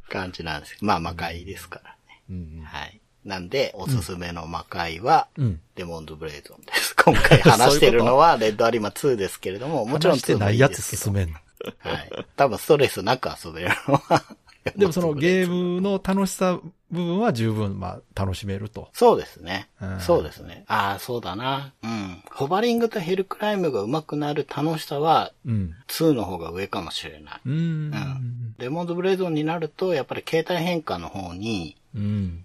[0.08, 2.22] 感じなんですけど、まあ魔界ですからね。
[2.30, 3.00] うんはい。
[3.24, 5.44] なんで、おすすめの魔界は、うん。
[5.44, 5.60] うん。
[5.76, 6.94] デモンズブレイゾンです。
[7.02, 11.02] 今回話してるのは、レッドアリマ2ですけれども、もちろん話して2もないやついいですけど。
[11.02, 11.34] 進めんの？
[11.78, 12.10] はい。
[12.36, 14.24] 多分ストレスなく遊べるのは。
[14.76, 16.58] でもその ゲームの楽しさ
[16.90, 18.88] 部分は十分、まあ、楽しめると。
[18.92, 20.00] そうですねうん。
[20.00, 20.64] そうですね。
[20.68, 21.72] ああ、そうだな。
[21.82, 22.22] うん。
[22.30, 25.74] ホバリングとヘルクライムが上手くなる楽しさは、うん。
[25.88, 27.40] 2の方が上かもしれない。
[27.44, 28.54] うーん。
[28.58, 31.83] デモンズブレイゾンになると、やっぱり形態変化の方にうん。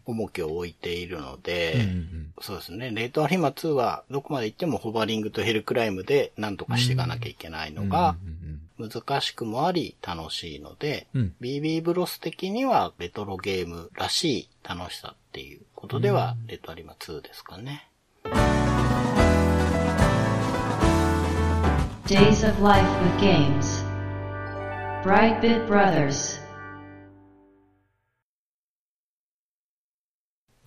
[0.06, 2.34] 重きを置いているのうで、ん。
[2.42, 2.92] そうですね。
[2.92, 8.16] レートアリマ2はどこまで行ってもホバリングとヘルクライムで何とかしていかなきゃいけないのが
[8.78, 17.88] 難しくもあり楽しいので、うん BB ブロス的にはレトロゲームらしい楽しさっていうことでは、レートアリマ2ですかね。
[22.06, 23.84] Days of Life with Games.
[25.04, 26.40] Brightbit Brothers.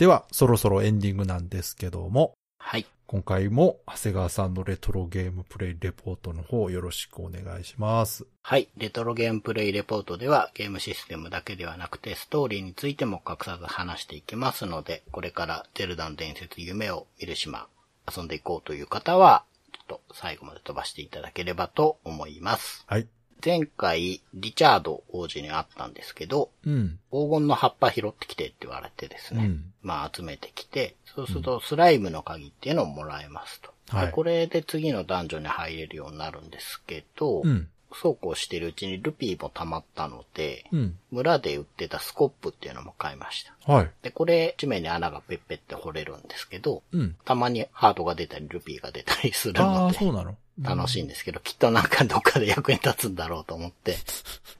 [0.02, 2.86] では、そろそろエンディングなんですけども、はい。
[3.06, 8.26] 今回も長谷川さんのレトロゲームプレイレポートの方よろしくお願いします。
[8.42, 8.66] はい。
[8.76, 17.68] レトロゲームプレイレポートではゲームシステムだけではなくてストーリーについても隠さず話していきますので、これからゼルダの伝説夢を見る島
[18.12, 22.82] 遊んでいこうという方は、ちょっと最後まで飛ばしていただければと思います。
[22.88, 23.06] はい。
[23.44, 26.98] 前回、リチャード王子に会ったんですけど、うん。
[27.10, 29.44] 黄金の葉っぱ拾ってきてって言われてですね。
[29.44, 33.70] うんまあ集めてきて、そうするとスライムの鍵っていうのをもらえますと。
[33.88, 37.68] はいでこれで次のダンジョンに入れるようになるんですけど、うん。
[37.94, 40.98] そうこうしてるうちにルピーも溜まったので、うん。
[41.10, 43.72] 村で売ってたスコップっていうのも買いました。
[43.72, 43.90] はい。
[44.02, 47.16] で、これ、地面に穴がペッペって掘れるんですけど、うん。
[47.24, 50.36] たまにハートが出たり、ルピーが出たりするあのあ、そうで、なの？
[50.60, 53.96] 楽しいんですけど、きっとなんかどっかで役に立つんだろうと思って、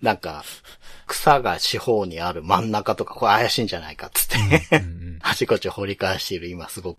[0.01, 0.45] なんか、
[1.07, 4.83] 草が四方にある真ん中とか、これ怪しいんじゃないかっつって。
[5.21, 6.99] あちこち掘り返している今すごく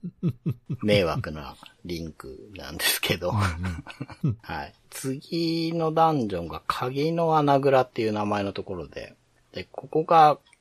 [0.81, 3.31] 迷惑なリンクなんですけど、
[4.41, 4.73] はい。
[4.89, 9.15] 次のダンジョンが鍵の穴蔵っていう名前のところで、
[9.53, 10.52] で、ここが結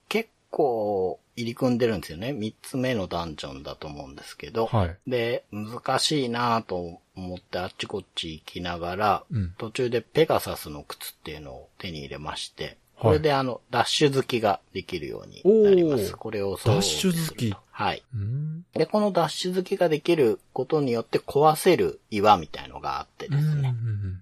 [0.53, 2.33] 構入り組んでるんですよね。
[2.33, 4.97] 三つ目のダンジョンだと思うんですけど、はい。
[5.07, 16.15] で、難しいなぁと思ってあっちこっち行きながら、うん途中でペガサスの靴っていうのを手に入れまして、はいこれであの、ダッシュ好きができるようになります。
[16.15, 18.03] これをそうダッシュ好きはい。
[18.15, 18.65] うん。
[18.75, 23.75] で、このダッシュ好きができることによって壊せる岩みたいのがあってですね。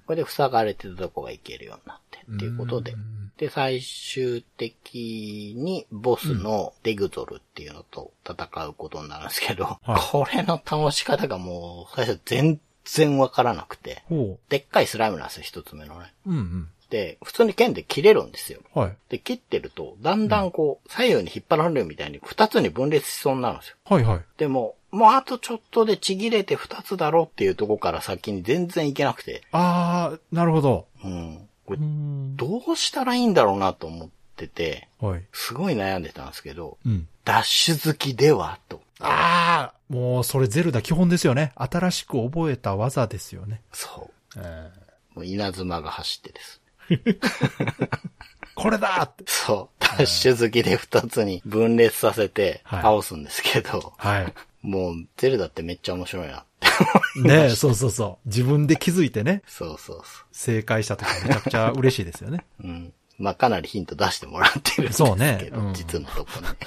[0.06, 2.94] これで塞がれてたとこが行けるようになってっていうことで。
[3.40, 16.12] で、最終的にボスのデグゾルっていうのと戦うことになるんですけど、はいこれの倒し方がもう最初全然わからなくて、ほでっかいスライムなんですよ、一つ目のね。
[16.26, 16.30] う。
[16.30, 16.68] うんうん。
[16.90, 18.60] で、普通に剣で切れるんですよ。
[18.74, 18.96] はい。
[19.08, 23.76] で、切ってると、だんだんこう、左右に引っ張られるみたいに二つに分裂しそうになるんですよ。
[23.84, 24.20] はいはい。
[24.36, 30.88] でも、もうあとちょっとでちぎれて二つだろっていうとこから先に全然いけなくて、ああ、なるほど。
[31.04, 31.48] うん。
[31.70, 32.36] これう、ん。
[32.36, 35.22] どうしたらいいんだろうなと思ってて、はい。
[35.32, 37.06] すごい悩んでたんですけど、うん。
[37.24, 38.80] ダッシュ好きではと。
[38.98, 41.52] ああ、もうそれゼルダ基本ですよね。
[41.54, 43.62] 新しく覚えた技ですよね。
[43.72, 44.40] そう。
[44.42, 44.70] え
[45.14, 46.60] もう稲妻が走ってです。
[48.56, 49.24] これだって。
[49.28, 49.82] そう。
[49.82, 54.34] ダッシュ好きで二つに分裂させてはい倒すんですけど、はい。
[54.62, 57.20] もうゼルダってめっちゃ面白いなって。
[57.20, 58.28] ねえ、そうそうそう。
[58.28, 62.44] 自分で気づいてね、そうそうそ正解したとかめちゃくちゃ嬉しいですよね。
[62.60, 62.64] う。
[62.68, 62.92] うん。
[63.18, 66.48] まあ、かなりヒント出してもらってるんですけど、そうねうん実のとこね。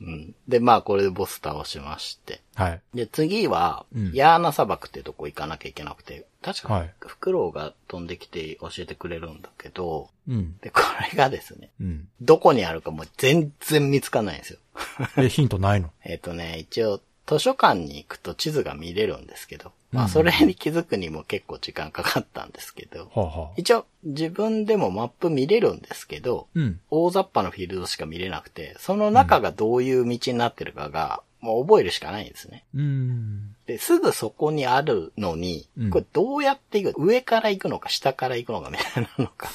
[0.00, 0.34] うん。
[0.48, 2.40] で、まあ、これでボス倒しまして。
[2.54, 2.80] はい。
[2.94, 10.56] で、次は、うんヤーナ砂漠ってとこ行かなきゃいけなくて、確かはい、フクロウが飛んできて教えてくれるんだけど、うん。
[10.58, 12.08] で、これがですね、うん。
[12.20, 14.58] どこにあるかもう全然見つかんないんですよ。
[15.16, 15.90] え、ヒントないの？
[16.04, 23.52] えっとね、一応、図書館に行くと地図が見れるんですけど、まあ、うんそれに気づくにも結構時間かかったんですけど。
[23.56, 26.80] 一応、自分でもマップ見れるんですけど、うん。
[26.90, 32.64] 大雑把なフィールドしか見れなくて、その中がどういう道になってるかが、もう覚えるしかないんですね。
[32.74, 33.54] うん。
[33.66, 37.02] で、すぐそこにあるのにうん、これどうやって行く？
[37.06, 39.48] 上から行くのか下から行くのかみたいなのか、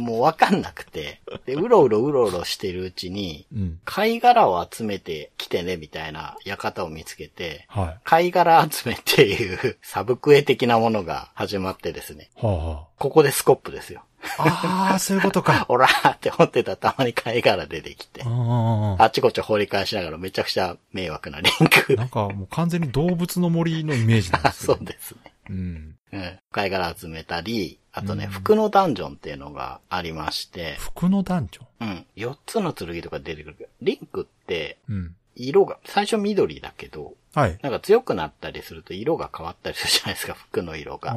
[0.00, 3.80] もうわかんなくて、で、うろうろうろうろしてるうちに、うん。
[3.84, 8.00] 貝殻を集めてきてねみたいな館を見つけて、はい。
[8.04, 12.30] 貝殻集めっていう サブクエ的なものが始まってですね。
[12.36, 14.02] はあ、はここでスコップですよ。
[14.38, 14.88] あ。
[14.90, 15.66] ああ、そういうことか。
[15.68, 19.02] オラーって思ってたらたまに貝殻出てきてう、ん。
[19.02, 25.32] あっちこっち掘り返しながらめちゃくちゃ迷惑なリンクなんかもう完全に動物の森のイメージなんです そようですね。
[25.50, 25.96] うん。
[26.14, 26.38] うん。
[26.52, 32.06] 貝殻集めたり、あとね、うん服のダンジョンっていうのがありまして、服のダンジョうん。
[32.16, 35.16] 4つの剣とか出てくるけど、リンクって、ンうん。
[35.36, 37.58] 色が、最初緑だけど、はい。
[37.62, 41.16] なんか強くなったりすると色が変わったりするじゃないですか、服の色が。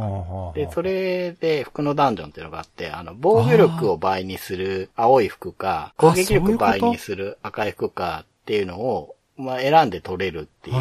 [0.55, 10.75] で、でそ、れで服のダンジョンっていうのがあって、あの、防御力を倍にする青い服か、攻撃力を倍にする赤い服かっていうのを、まあ、選んで取れるっていう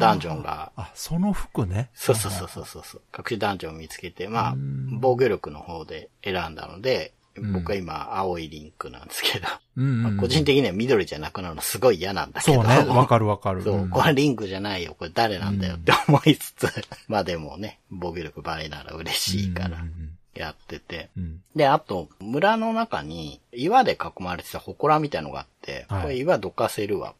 [0.00, 1.90] ダンジョンが、あ、その服ね。
[1.94, 2.66] そうそうそうそう。
[2.66, 4.98] そうそう、隠しダンジョンを見つけて、まあう、ん。
[5.00, 7.52] 防御力の方で選んだので、うん。
[7.52, 10.02] 僕は今青いリンクなんですけど、うんうんうん。
[10.02, 12.62] まあ個人的には緑じゃなくなるのすごい嫌なんだけど。
[12.62, 12.84] そうね。
[12.84, 13.62] わかるわかる。
[13.62, 13.90] そう、ん。
[13.90, 16.68] これリンクじゃないよ、これ誰なんだよって思いつつ、
[17.06, 19.78] まあでもね、防御力倍なら嬉しいから
[20.34, 21.10] やってて。
[21.16, 21.42] うんうん。
[21.54, 26.02] で、あと、村の中に岩で囲まれてた祠みたいのがあって、はい。
[26.02, 27.14] これ岩どかせるわ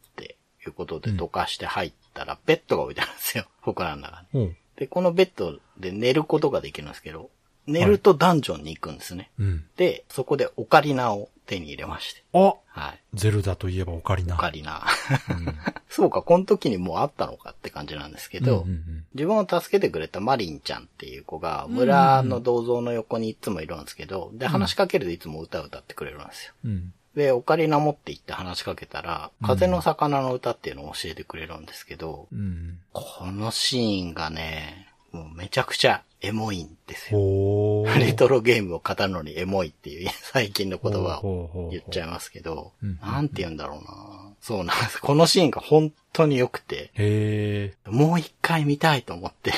[0.69, 4.27] いうことでどかして入ったら、ベッドが置いてあるんですよ、 祠の中に。
[4.33, 7.31] ほうで、このベッドで寝ることができるんですけど、
[7.67, 9.31] 寝るとダンジョンに行くんですね。
[9.39, 9.65] うん。
[9.77, 12.23] で、そこでオカリナを手に入れまして。
[12.33, 13.01] あはい。
[13.15, 14.35] ゼルダといえばオカリナ。
[14.35, 14.85] オカリナ。
[15.31, 15.57] うん
[15.89, 26.53] そうか、この時にもうあったのかって感じなんですけど、うんうん自分を助けてくれたマリンちゃんっていう子が、村の銅像の横にいつもいるんですけど、で、話しかけるといつも歌歌ってくれるんですよ。
[26.65, 26.93] うんうん。
[27.17, 32.79] で、オカリナ持って行って話しかけたら、風の魚の歌っていうのを教えてくれるんですけど、うん。
[32.93, 37.85] このシーンがね、もうめちゃくちゃエモいんですよ。
[37.99, 45.01] レトロゲームを語るのにエモいっていう最近の言葉を言っちゃいますけどうん、なんて言うんだろうなそうなんです。
[45.01, 47.73] このシーンが本当に良くて。
[47.87, 49.53] もう一回見たいと思って、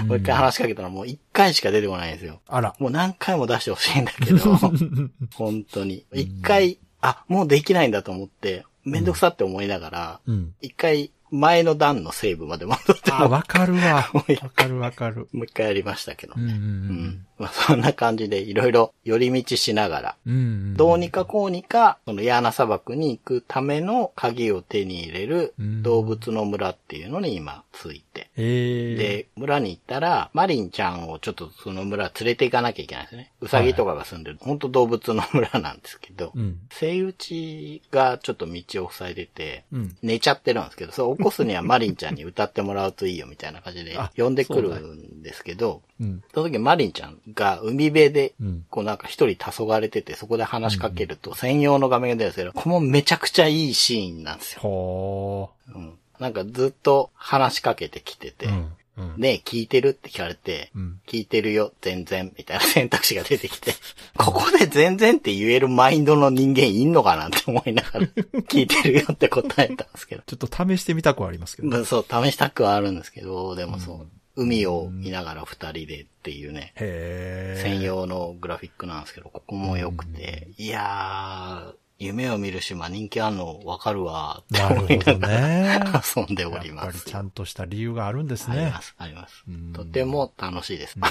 [0.00, 2.40] うんもう一回話しかけたらもう一回しか出てこないんですよ。
[2.48, 2.74] あら。
[2.80, 4.56] もう何回も出してほしいんだけど、
[5.34, 6.04] 本当に。
[6.12, 10.54] 一回、あ、もうできないんだと思って、めんどくさって思いながら、うん。
[10.60, 14.08] 一回前の段のセーブまで戻ってあ、も、わかるわ。
[14.14, 15.28] わかるわかる。
[15.32, 16.52] もう一回やりましたけどうんうね。
[16.52, 16.60] うん
[17.06, 20.34] んまあそんな感じでいろいろ寄り道しながら、うん。
[20.34, 20.76] うん。
[20.76, 28.30] どうにかこうにか、そのヤーナ砂漠に行くための鍵を手に入れるうん動物の村っていうのに今ついて。
[28.36, 28.96] へー。
[28.96, 33.32] で、村に行ったら、マリンちゃんをちょっとその村連れて行かなきゃいけないですね。
[33.40, 36.58] ウサギとかが住んでる、本当動物の村なんですけど、うん。
[36.70, 39.96] セイウチがちょっと道を塞いでて、うん。
[40.02, 46.22] 寝ちゃってるんですけど、それ起こすにはマリンちゃんに歌ってもらうといいよみたいな感じで あ呼んでくるんですけど、うん。
[46.34, 54.60] その時マリンちゃんが海辺でうん、こうなんか一人黄昏てて、そこで話しかけると専用の画面が出るんですけど、ここもめちゃくちゃいいシーンなんですよ。
[54.60, 55.94] ほうん。
[56.18, 58.50] なんかずっと話しかけてきてて、ー。
[58.50, 58.72] うん。
[58.96, 59.14] うん。
[59.16, 61.00] ねえ、聞いてるって聞かれて、うん。
[61.06, 63.72] 聞いてるよ、全然、みたいな選択肢が出てきて、
[64.16, 68.06] ここで全然って言えるマインドの人間いんのかなって思いながら、
[68.48, 70.22] 聞いてるよって答えたんですけど。
[70.26, 71.68] ちょっと試してみたくはありますけど。
[71.68, 74.06] まあそう、試したくはあるんですけど、でもそう、
[74.36, 77.62] 海を見ながら二人でっていうね、へー。
[77.62, 85.80] 専用のグラフィックなんですけど、ここも良くて、いやー、夢を見る島人気あんの分かるわって思いながらね。
[86.16, 86.98] 遊んでおりやっます。
[86.98, 88.82] ぱりちゃんとした理由があるんですねありま。
[88.82, 89.72] す、ありますうん。
[89.72, 90.98] とても楽しいです。
[90.98, 91.06] 道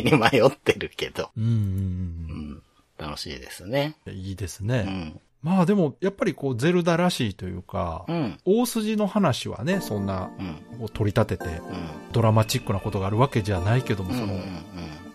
[0.00, 2.62] に迷ってるけど、うん
[2.98, 3.96] 楽しいですね。
[4.06, 4.14] うん。
[4.14, 4.82] いいですうね。
[4.82, 5.20] ん。
[5.42, 8.38] まあでも、やっぱりこう、ゼルダらしいというかう、ん。
[8.44, 10.78] 大筋の話はね、そんな、うん。
[10.78, 11.62] こう取り立てて、うん。
[12.12, 14.18] ドラマチックなことがあるわけじゃないけども、うん。
[14.18, 14.42] その、うん。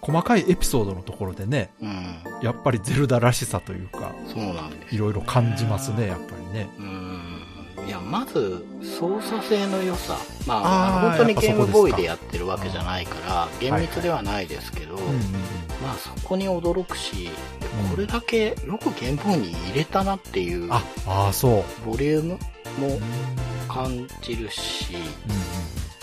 [0.02, 2.16] 細かいエピソードのところでね、うん。
[2.42, 4.96] やっぱりゼルダらしさというか、そうなんです。
[4.96, 6.70] いろいろ感じますね、やっぱりね。
[6.80, 7.25] うん。
[7.86, 10.18] いや、まず、操作性の良さ。
[10.48, 15.20] まあ、あ本当にゲームボーイでやってるわけじゃないから、厳密ではないですけど、うんうんうん。
[15.84, 17.30] まあそこに驚くし、で
[17.84, 21.90] うんこれだけよくゲームボーイに入れたなっていう、あ、ああ、そう。
[21.90, 22.30] ボリューム
[22.80, 23.00] もうんうん
[23.68, 24.96] 感じるし、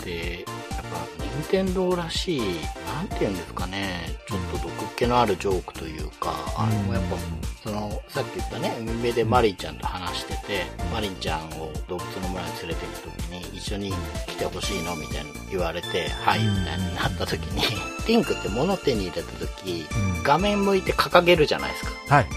[0.05, 0.72] で、やっぱ、
[1.19, 7.17] 任天堂らしい、なんて言うんですかね、ちょっと毒っ気のあるジョークというか、あれもやっぱ、
[7.63, 13.93] その、さっき言ったね、海辺でマリンちゃんと話してて、マリンちゃんを動物の村に連れて行くときに、一緒に
[14.27, 17.63] 来てほしいのみたいに言われて、はい、みたいになったときに、
[18.07, 22.15] リンクって物手に入れたとき、うん画面向いて掲げるじゃないですか。
[22.15, 22.27] はい。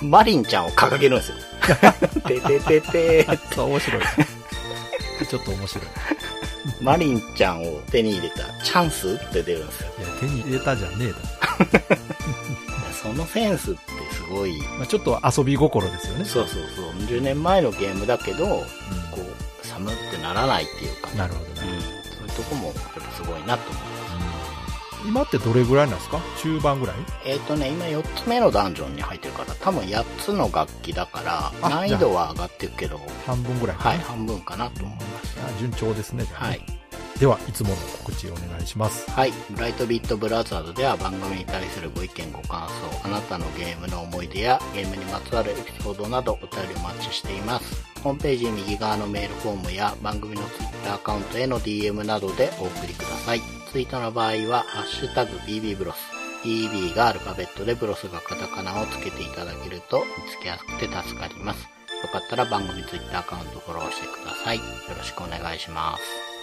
[0.04, 1.36] マリンちゃんを掲げるんですよ。
[2.28, 4.02] ててててそう、 面白い。
[5.28, 5.84] ちょっと面白い。
[6.80, 9.92] マリンちゃんを手に入れたチャンスって出るんですよ。
[9.98, 11.16] いや、手に入れたじゃねえだ。
[13.02, 13.80] そのセンスって
[14.12, 16.24] すごい、まあ、ちょっと遊び心ですよね。
[16.24, 18.64] そうそうそう、10年前のゲームだけど、うんこ
[19.18, 21.62] う、寒ってならないっていうか、なるほどうん、ね。
[22.18, 23.82] そういうとこもやっぱすごいなと思う。
[25.06, 26.18] 今ってどれぐらいなんですか？
[26.42, 26.96] 中盤ぐらい？
[27.24, 35.15] えっ、とね、今4つ目のダンジョンに入ってるから、多分8つの楽器だから、あ難易度は上がってるけど、半分ぐらいはい、半分かなと思います。
[35.44, 36.60] あ順調ですね、はい。
[37.18, 39.10] では、いつもの告知お願いします。
[39.10, 39.32] はい。
[39.50, 42.72] ブライトビットブラザーズでは番組に対するご意見ご感想、
[43.04, 47.86] あなたのゲームの思い出やゲームにまつわるエピソードなどお便りお待ちしています。
[48.02, 53.40] ホームページ右側のメールフォームや番組のツイッターアカウントへの DM などでお送りください。
[53.72, 55.96] ツイートの場合は、ハッシュタグ BB ブロス。
[56.44, 61.75] BB がアルファベットでブロスがカタカナをつけていただけると見つけやすくて助かります。
[62.06, 64.58] よかったら番組ツイッターアカウントフォローしてください。
[64.58, 64.62] よ
[64.96, 65.98] ろしくお願いしま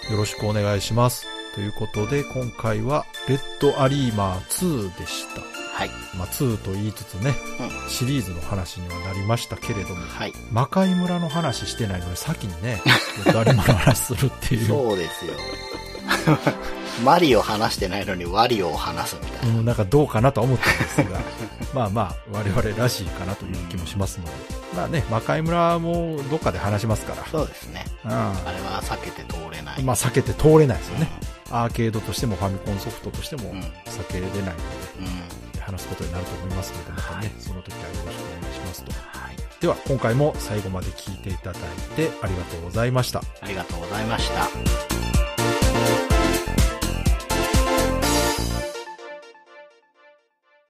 [0.06, 0.12] す。
[0.12, 1.26] よろしくお願いします。
[1.54, 5.40] ということで、今回は、レッドアリーマー2でした。
[5.40, 5.88] はい。
[6.18, 7.88] まあ、2と言いつつね、うん。
[7.88, 10.34] シリーズの話にはなりましたけれども、はい。
[10.52, 12.82] 魔界村の話してないのに先にね、
[13.24, 14.66] レッドアリーマーの話するっていう。
[14.66, 15.32] そうですよ。
[17.04, 19.58] マリオ話してないのにワリオを話すみたいな。
[19.58, 21.20] うん、なんかどうかなとは思ったんですが、
[21.74, 24.30] まあまあ、我々らしいかなという気もしますので。
[24.76, 27.24] まあね、魔界村もどっかで話しますから。
[27.30, 27.84] そうですね。
[28.04, 29.82] うあれは避けて通れない。
[29.82, 29.86] ん。
[29.86, 31.08] まあ避けて通れないですよね。
[31.50, 34.40] アーケードとしてもファミコンソフトとしてもうん避けれないの
[35.00, 35.06] うん。
[35.06, 35.52] うん。
[35.52, 38.92] で、話すことになると思いますので、またね、はいその時はよろしくお願いしますと。
[38.92, 39.36] はい。
[39.60, 41.62] では、今回も最後まで聞いていただい
[41.96, 43.22] てありがとうございました。
[43.40, 44.93] ありがとうございました。